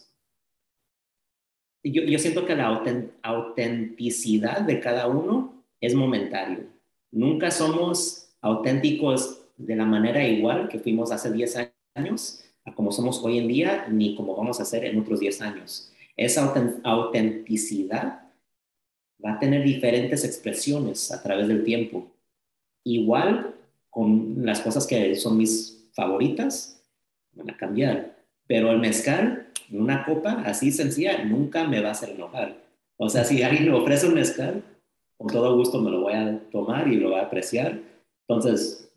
[1.84, 2.80] yo, siento que la
[3.22, 6.66] autenticidad de cada uno es momentario.
[7.10, 13.22] Nunca somos auténticos de la manera igual que fuimos hace 10 años a como somos
[13.22, 15.92] hoy en día, ni como vamos a ser en otros 10 años.
[16.16, 16.52] Esa
[16.84, 18.22] autenticidad
[19.24, 22.06] va a tener diferentes expresiones a través del tiempo.
[22.84, 23.54] Igual
[23.90, 26.82] con las cosas que son mis favoritas,
[27.32, 28.16] van a cambiar.
[28.46, 32.56] Pero el mezcal una copa así sencilla nunca me va a hacer enojar.
[32.96, 34.62] O sea, si alguien me ofrece un mezcal,
[35.16, 37.78] con todo gusto me lo voy a tomar y lo voy a apreciar.
[38.28, 38.92] Entonces,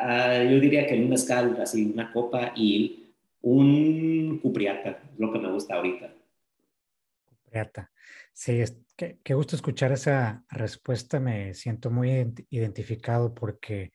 [0.00, 5.50] ah, yo diría que un mezcal, así una copa y un cupriata, lo que me
[5.52, 6.12] gusta ahorita.
[7.24, 7.90] Cupriata.
[8.32, 11.20] Sí, es, qué, qué gusto escuchar esa respuesta.
[11.20, 13.92] Me siento muy identificado porque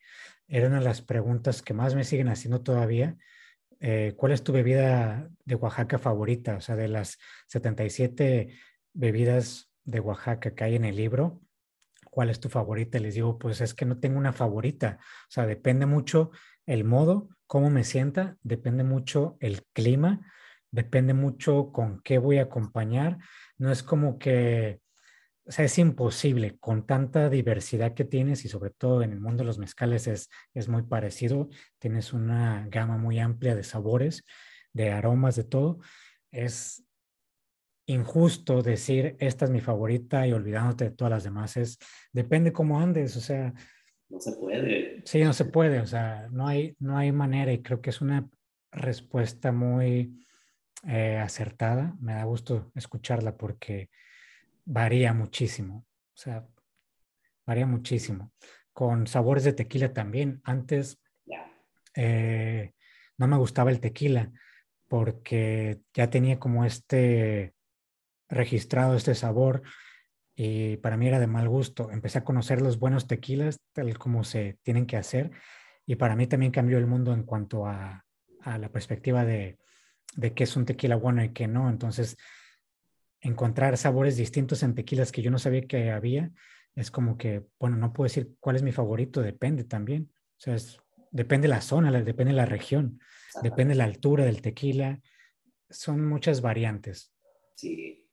[0.48, 3.16] era una de las preguntas que más me siguen haciendo todavía
[3.80, 6.56] eh, ¿cuál es tu bebida de Oaxaca favorita?
[6.56, 7.18] O sea, de las
[7.48, 8.54] 77
[8.92, 11.42] bebidas de Oaxaca que hay en el libro,
[12.16, 12.98] ¿cuál es tu favorita?
[12.98, 14.96] Les digo, pues es que no tengo una favorita.
[15.02, 16.30] O sea, depende mucho
[16.64, 20.22] el modo, cómo me sienta, depende mucho el clima,
[20.70, 23.18] depende mucho con qué voy a acompañar.
[23.58, 24.80] No es como que
[25.44, 29.42] o sea, es imposible con tanta diversidad que tienes y sobre todo en el mundo
[29.42, 31.50] de los mezcales es, es muy parecido.
[31.78, 34.24] Tienes una gama muy amplia de sabores,
[34.72, 35.80] de aromas, de todo.
[36.30, 36.85] Es
[37.86, 41.56] injusto decir esta es mi favorita y olvidándote de todas las demás.
[41.56, 41.78] Es,
[42.12, 43.54] depende cómo andes, o sea.
[44.08, 45.02] No se puede.
[45.04, 48.00] Sí, no se puede, o sea, no hay, no hay manera y creo que es
[48.00, 48.28] una
[48.70, 50.26] respuesta muy
[50.86, 51.96] eh, acertada.
[52.00, 53.90] Me da gusto escucharla porque
[54.64, 55.86] varía muchísimo.
[56.14, 56.46] O sea,
[57.46, 58.32] varía muchísimo.
[58.72, 60.40] Con sabores de tequila también.
[60.44, 61.00] Antes
[61.94, 62.72] eh,
[63.16, 64.30] no me gustaba el tequila
[64.88, 67.55] porque ya tenía como este
[68.28, 69.62] registrado este sabor
[70.34, 71.90] y para mí era de mal gusto.
[71.90, 75.30] Empecé a conocer los buenos tequilas tal como se tienen que hacer
[75.86, 78.04] y para mí también cambió el mundo en cuanto a,
[78.42, 79.58] a la perspectiva de,
[80.14, 81.68] de qué es un tequila bueno y qué no.
[81.68, 82.16] Entonces,
[83.20, 86.32] encontrar sabores distintos en tequilas que yo no sabía que había,
[86.74, 90.12] es como que, bueno, no puedo decir cuál es mi favorito, depende también.
[90.12, 90.56] O sea,
[91.10, 93.00] depende la zona, depende la región,
[93.42, 95.00] depende la altura del tequila.
[95.70, 97.14] Son muchas variantes.
[97.54, 98.05] Sí,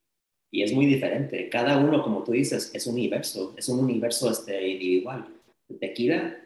[0.53, 1.49] y es muy diferente.
[1.49, 5.25] Cada uno, como tú dices, es un universo, es un universo este, individual.
[5.67, 6.37] El tequila,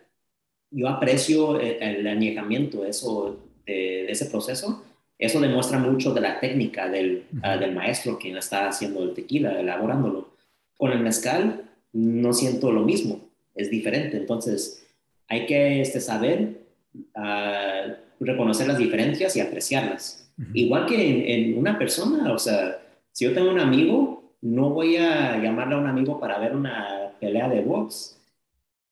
[0.71, 4.81] yo aprecio el, añejamiento eso, de, ese proceso,
[5.19, 9.59] eso demuestra mucho de la técnica del, ah, del maestro quien está haciendo el tequila,
[9.59, 10.29] elaborándolo.
[10.77, 14.15] Con el mezcal no siento lo mismo, es diferente.
[14.15, 14.87] Entonces,
[15.27, 16.61] hay que este, saber
[16.93, 20.31] uh, reconocer las diferencias y apreciarlas.
[20.53, 22.79] Igual que en, una persona, o sea,
[23.17, 27.13] si yo tengo un amigo, no voy a llamarle a un amigo para ver una
[27.19, 28.21] pelea de box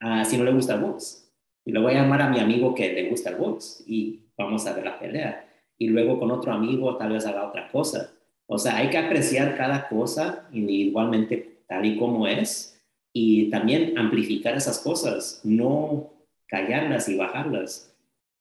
[0.02, 1.32] uh, si no le gusta el box.
[1.64, 4.66] Y le voy a llamar a mi amigo que le gusta el box y vamos
[4.66, 5.48] a ver la pelea.
[5.78, 8.14] Y luego con otro amigo tal vez haga otra cosa.
[8.46, 12.82] O sea, hay que apreciar cada cosa individualmente tal y como es
[13.12, 16.10] y también amplificar esas cosas, no
[16.48, 17.94] callarlas y bajarlas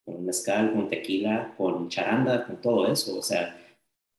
[0.04, 3.20] con mezcal, con tequila, con charanda, con todo eso.
[3.20, 3.56] O sea,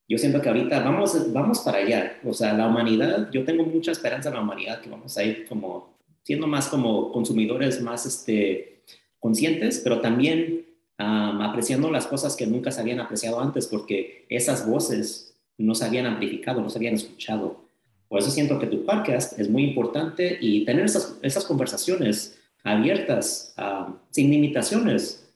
[0.09, 2.19] yo siento que ahorita vamos, vamos para allá.
[2.25, 5.47] O sea, la humanidad, yo tengo mucha esperanza en la humanidad que vamos a ir
[5.49, 8.83] como siendo más como consumidores más este,
[9.21, 10.67] conscientes, pero también
[10.99, 16.07] apreciando las cosas que nunca se habían apreciado antes, porque esas voces no se habían
[16.07, 17.65] amplificado, no se habían escuchado.
[18.09, 23.55] Por eso siento que tu podcast es muy importante y tener esas, esas conversaciones abiertas,
[24.11, 25.27] sin limitaciones,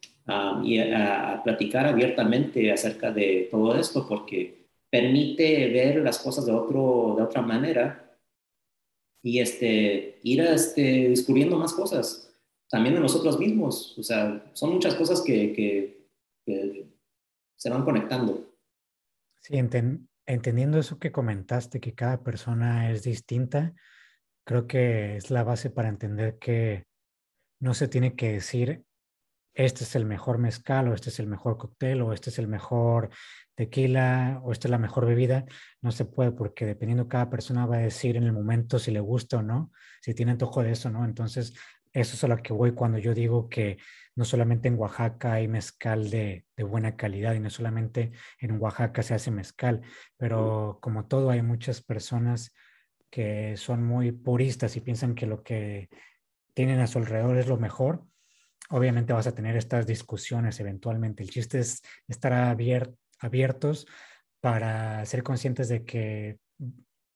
[0.63, 4.60] y a, platicar abiertamente acerca de todo esto, porque
[4.91, 8.19] permite ver las cosas de, otro, de otra manera
[9.23, 12.33] y este, ir este, descubriendo más cosas,
[12.69, 13.97] también de nosotros mismos.
[13.99, 16.01] O sea, son muchas cosas que, que,
[17.57, 18.57] se van conectando.
[19.43, 19.57] Sí,
[20.27, 23.75] entendiendo eso que comentaste, que cada persona es distinta,
[24.45, 26.87] creo que es la base para entender que
[27.61, 28.85] no se tiene que decir
[29.55, 32.49] este es el mejor mezcal o este es el mejor cóctel o este es el
[32.49, 33.11] mejor
[33.55, 35.45] tequila o esta es la mejor bebida,
[35.83, 39.01] no se puede porque dependiendo cada persona va a decir en el momento si le
[39.01, 41.05] gusta o no, si tiene antojo de eso, ¿no?
[41.05, 41.55] Entonces,
[41.93, 43.79] eso es a lo que voy cuando yo digo que
[44.15, 49.03] no solamente en Oaxaca hay mezcal de, de buena calidad y no solamente en Oaxaca
[49.03, 49.83] se hace mezcal,
[50.17, 52.55] pero como todo hay muchas personas
[53.11, 55.89] que son muy puristas y piensan que lo que
[56.55, 58.05] tienen a su alrededor es lo mejor
[58.71, 61.23] obviamente vas a tener estas discusiones eventualmente.
[61.23, 63.87] El chiste es estar abiertos
[64.41, 66.39] para ser conscientes de que,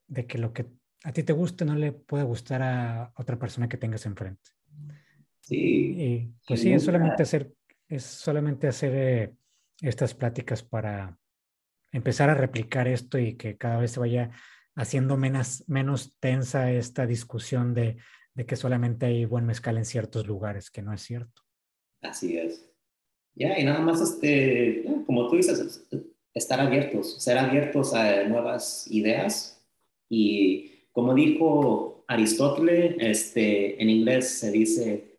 [0.06, 0.66] de que lo que
[1.04, 4.50] a ti te guste no le puede gustar a otra persona que tengas enfrente.
[5.40, 5.94] Sí.
[5.96, 7.52] Y pues sí, es solamente hacer,
[7.88, 9.34] es solamente hacer eh,
[9.80, 11.18] estas pláticas para
[11.92, 14.30] empezar a replicar esto y que cada vez se vaya
[14.74, 17.98] haciendo menos, menos tensa esta discusión de,
[18.34, 21.43] de que solamente hay buen mezcal en ciertos lugares, que no es cierto.
[22.04, 22.64] Así es.
[23.34, 25.84] Ya, y nada más, este, como tú dices,
[26.34, 29.60] estar abiertos, ser abiertos a nuevas ideas.
[30.08, 35.18] Y como dijo Aristóteles, este, en inglés se dice,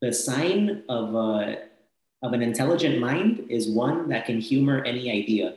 [0.00, 1.14] the sign of,
[2.20, 5.54] of an intelligent mind is one that can humor any idea.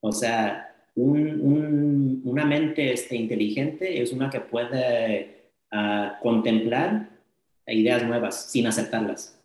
[0.00, 7.10] O sea, un, una mente este, inteligente es una que puede ah, contemplar
[7.66, 9.39] ideas nuevas sin aceptarlas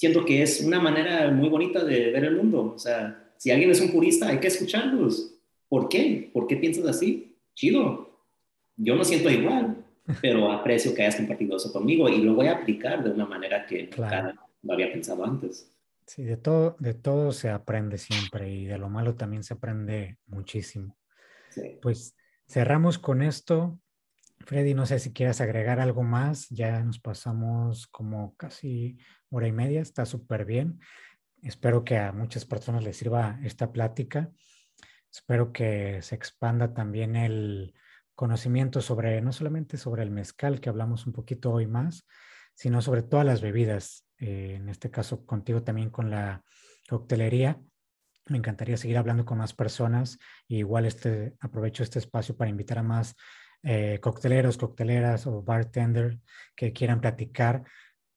[0.00, 2.72] siento que es una manera muy bonita de ver el mundo.
[2.74, 5.34] O sea, si alguien es un purista, hay que escucharlos.
[5.68, 6.30] ¿Por qué?
[6.32, 7.36] ¿Por qué piensas así?
[7.54, 8.24] Chido.
[8.78, 9.84] Yo no siento igual,
[10.22, 13.66] pero aprecio que hayas compartido eso conmigo y lo voy a aplicar de una manera
[13.66, 14.32] que claro.
[14.62, 15.70] no había pensado antes.
[16.06, 20.16] Sí, de todo, de todo se aprende siempre y de lo malo también se aprende
[20.26, 20.96] muchísimo.
[21.50, 21.78] Sí.
[21.82, 22.16] Pues
[22.48, 23.78] cerramos con esto.
[24.46, 26.48] Freddy, no sé si quieras agregar algo más.
[26.48, 28.96] Ya nos pasamos como casi
[29.30, 30.80] hora y media, está súper bien.
[31.42, 34.30] Espero que a muchas personas les sirva esta plática.
[35.10, 37.74] Espero que se expanda también el
[38.14, 42.06] conocimiento sobre, no solamente sobre el mezcal, que hablamos un poquito hoy más,
[42.54, 44.06] sino sobre todas las bebidas.
[44.18, 46.44] Eh, en este caso, contigo también con la
[46.88, 47.58] coctelería.
[48.26, 50.18] Me encantaría seguir hablando con más personas.
[50.46, 53.16] Y igual este, aprovecho este espacio para invitar a más
[53.62, 56.18] eh, cocteleros, cocteleras o bartender
[56.54, 57.64] que quieran platicar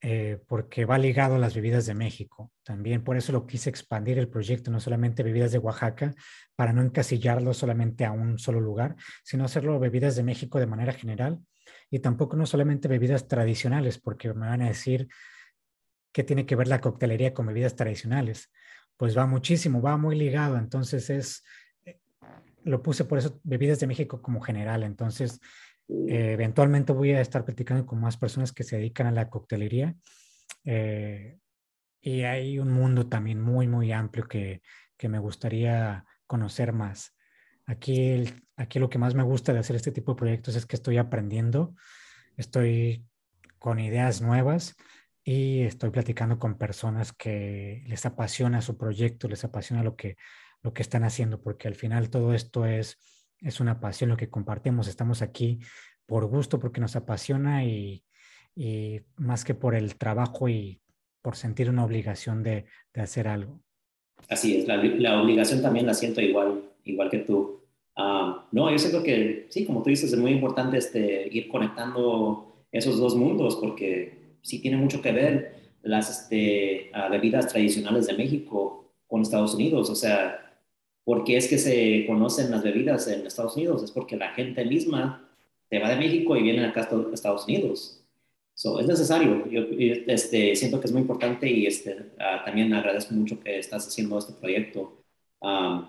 [0.06, 2.52] eh, porque va ligado a las bebidas de México.
[2.64, 6.14] También por eso lo quise expandir el proyecto, no solamente bebidas de Oaxaca,
[6.58, 10.92] para no encasillarlo solamente a un solo lugar, sino hacerlo bebidas de México de manera
[10.92, 11.40] general
[11.90, 15.08] y tampoco no solamente bebidas tradicionales, porque me van a decir
[16.12, 18.52] qué tiene que ver la coctelería con bebidas tradicionales.
[18.98, 21.46] Pues va muchísimo, va muy ligado, entonces es,
[21.86, 22.02] eh,
[22.66, 25.40] lo puse por eso bebidas de México como general, entonces
[25.88, 29.96] eh, eventualmente voy a estar platicando con más personas que se dedican a la coctelería.
[30.64, 31.38] Eh,
[32.02, 34.62] y hay un mundo también muy, muy amplio que,
[34.98, 37.16] que me gustaría conocer más.
[37.66, 38.24] Aquí,
[38.58, 40.98] aquí lo que más me gusta de hacer este tipo de proyectos es que estoy
[40.98, 41.76] aprendiendo,
[42.36, 43.06] estoy
[43.58, 44.76] con ideas nuevas
[45.24, 50.18] y estoy platicando con personas que les apasiona su proyecto, les apasiona lo que,
[50.62, 52.98] lo que están haciendo, porque al final todo esto es,
[53.42, 54.88] es una pasión, lo que compartimos.
[54.88, 55.60] Estamos aquí
[56.06, 58.04] por gusto, porque nos apasiona y,
[59.18, 60.80] más que por el trabajo y
[61.22, 62.66] por sentir una obligación de,
[62.96, 63.62] hacer algo.
[64.30, 67.64] Así es, la, obligación también la siento igual, igual que tú.
[67.96, 72.66] Ah, no, yo siento que sí, como tú dices, es muy importante este, ir conectando
[72.72, 78.14] esos dos mundos porque sí tiene mucho que ver las este, ah, bebidas tradicionales de
[78.14, 79.90] México con Estados Unidos.
[79.90, 80.53] O sea,
[81.04, 83.84] ¿por qué es que se conocen las bebidas en Estados Unidos?
[83.84, 85.30] Es porque la gente misma
[85.70, 88.04] te va de México y viene acá a Estados Unidos.
[88.56, 89.48] So, es necesario.
[89.50, 89.64] Yo
[90.08, 94.18] este, siento que es muy importante y este, uh, también agradezco mucho que estás haciendo
[94.20, 95.04] este proyecto.
[95.42, 95.86] Um,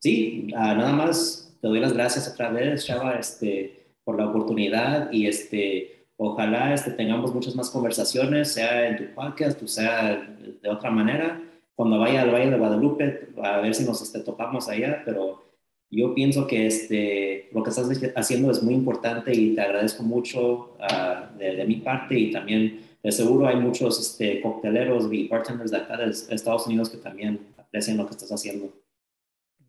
[0.00, 5.12] sí, uh, nada más te doy las gracias otra vez, Chava, este, por la oportunidad
[5.12, 10.16] y este, ojalá este, tengamos muchas más conversaciones, sea en tu podcast o sea
[10.60, 11.40] de otra manera.
[11.78, 15.44] Cuando vaya al Valle de Guadalupe, a ver si nos este, topamos allá, pero
[15.88, 20.76] yo pienso que este, lo que estás haciendo es muy importante y te agradezco mucho
[20.80, 25.70] uh, de, de, mi parte y también de seguro hay muchos este, cocteleros y bartenders
[25.70, 28.72] de acá de Estados Unidos que también aprecian lo que estás haciendo.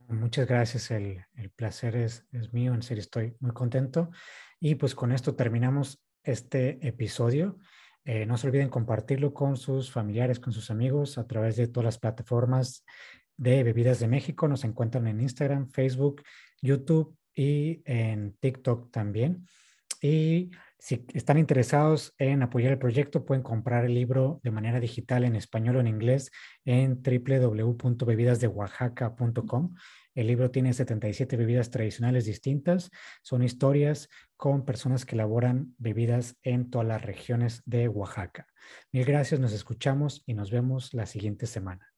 [0.07, 4.09] Muchas gracias, el, el placer es, es, mío, en serio estoy muy contento.
[4.59, 7.59] Y pues con esto terminamos este episodio.
[8.11, 11.85] Eh, no se olviden compartirlo con sus familiares, con sus amigos a través de todas
[11.85, 12.83] las plataformas
[13.37, 14.47] de Bebidas de México.
[14.47, 16.23] Nos encuentran en Instagram, Facebook,
[16.59, 19.45] YouTube y en TikTok también.
[20.01, 20.49] Y
[20.79, 25.35] si están interesados en apoyar el proyecto, pueden comprar el libro de manera digital en
[25.35, 26.31] español o en inglés
[26.65, 29.75] en www.bebidasdeoaxaca.com.
[30.19, 32.91] El libro tiene 77 bebidas tradicionales distintas.
[33.21, 38.45] Son historias con personas que elaboran bebidas en todas las regiones de Oaxaca.
[38.91, 41.88] Mil gracias, nos escuchamos y nos vemos la siguiente semana.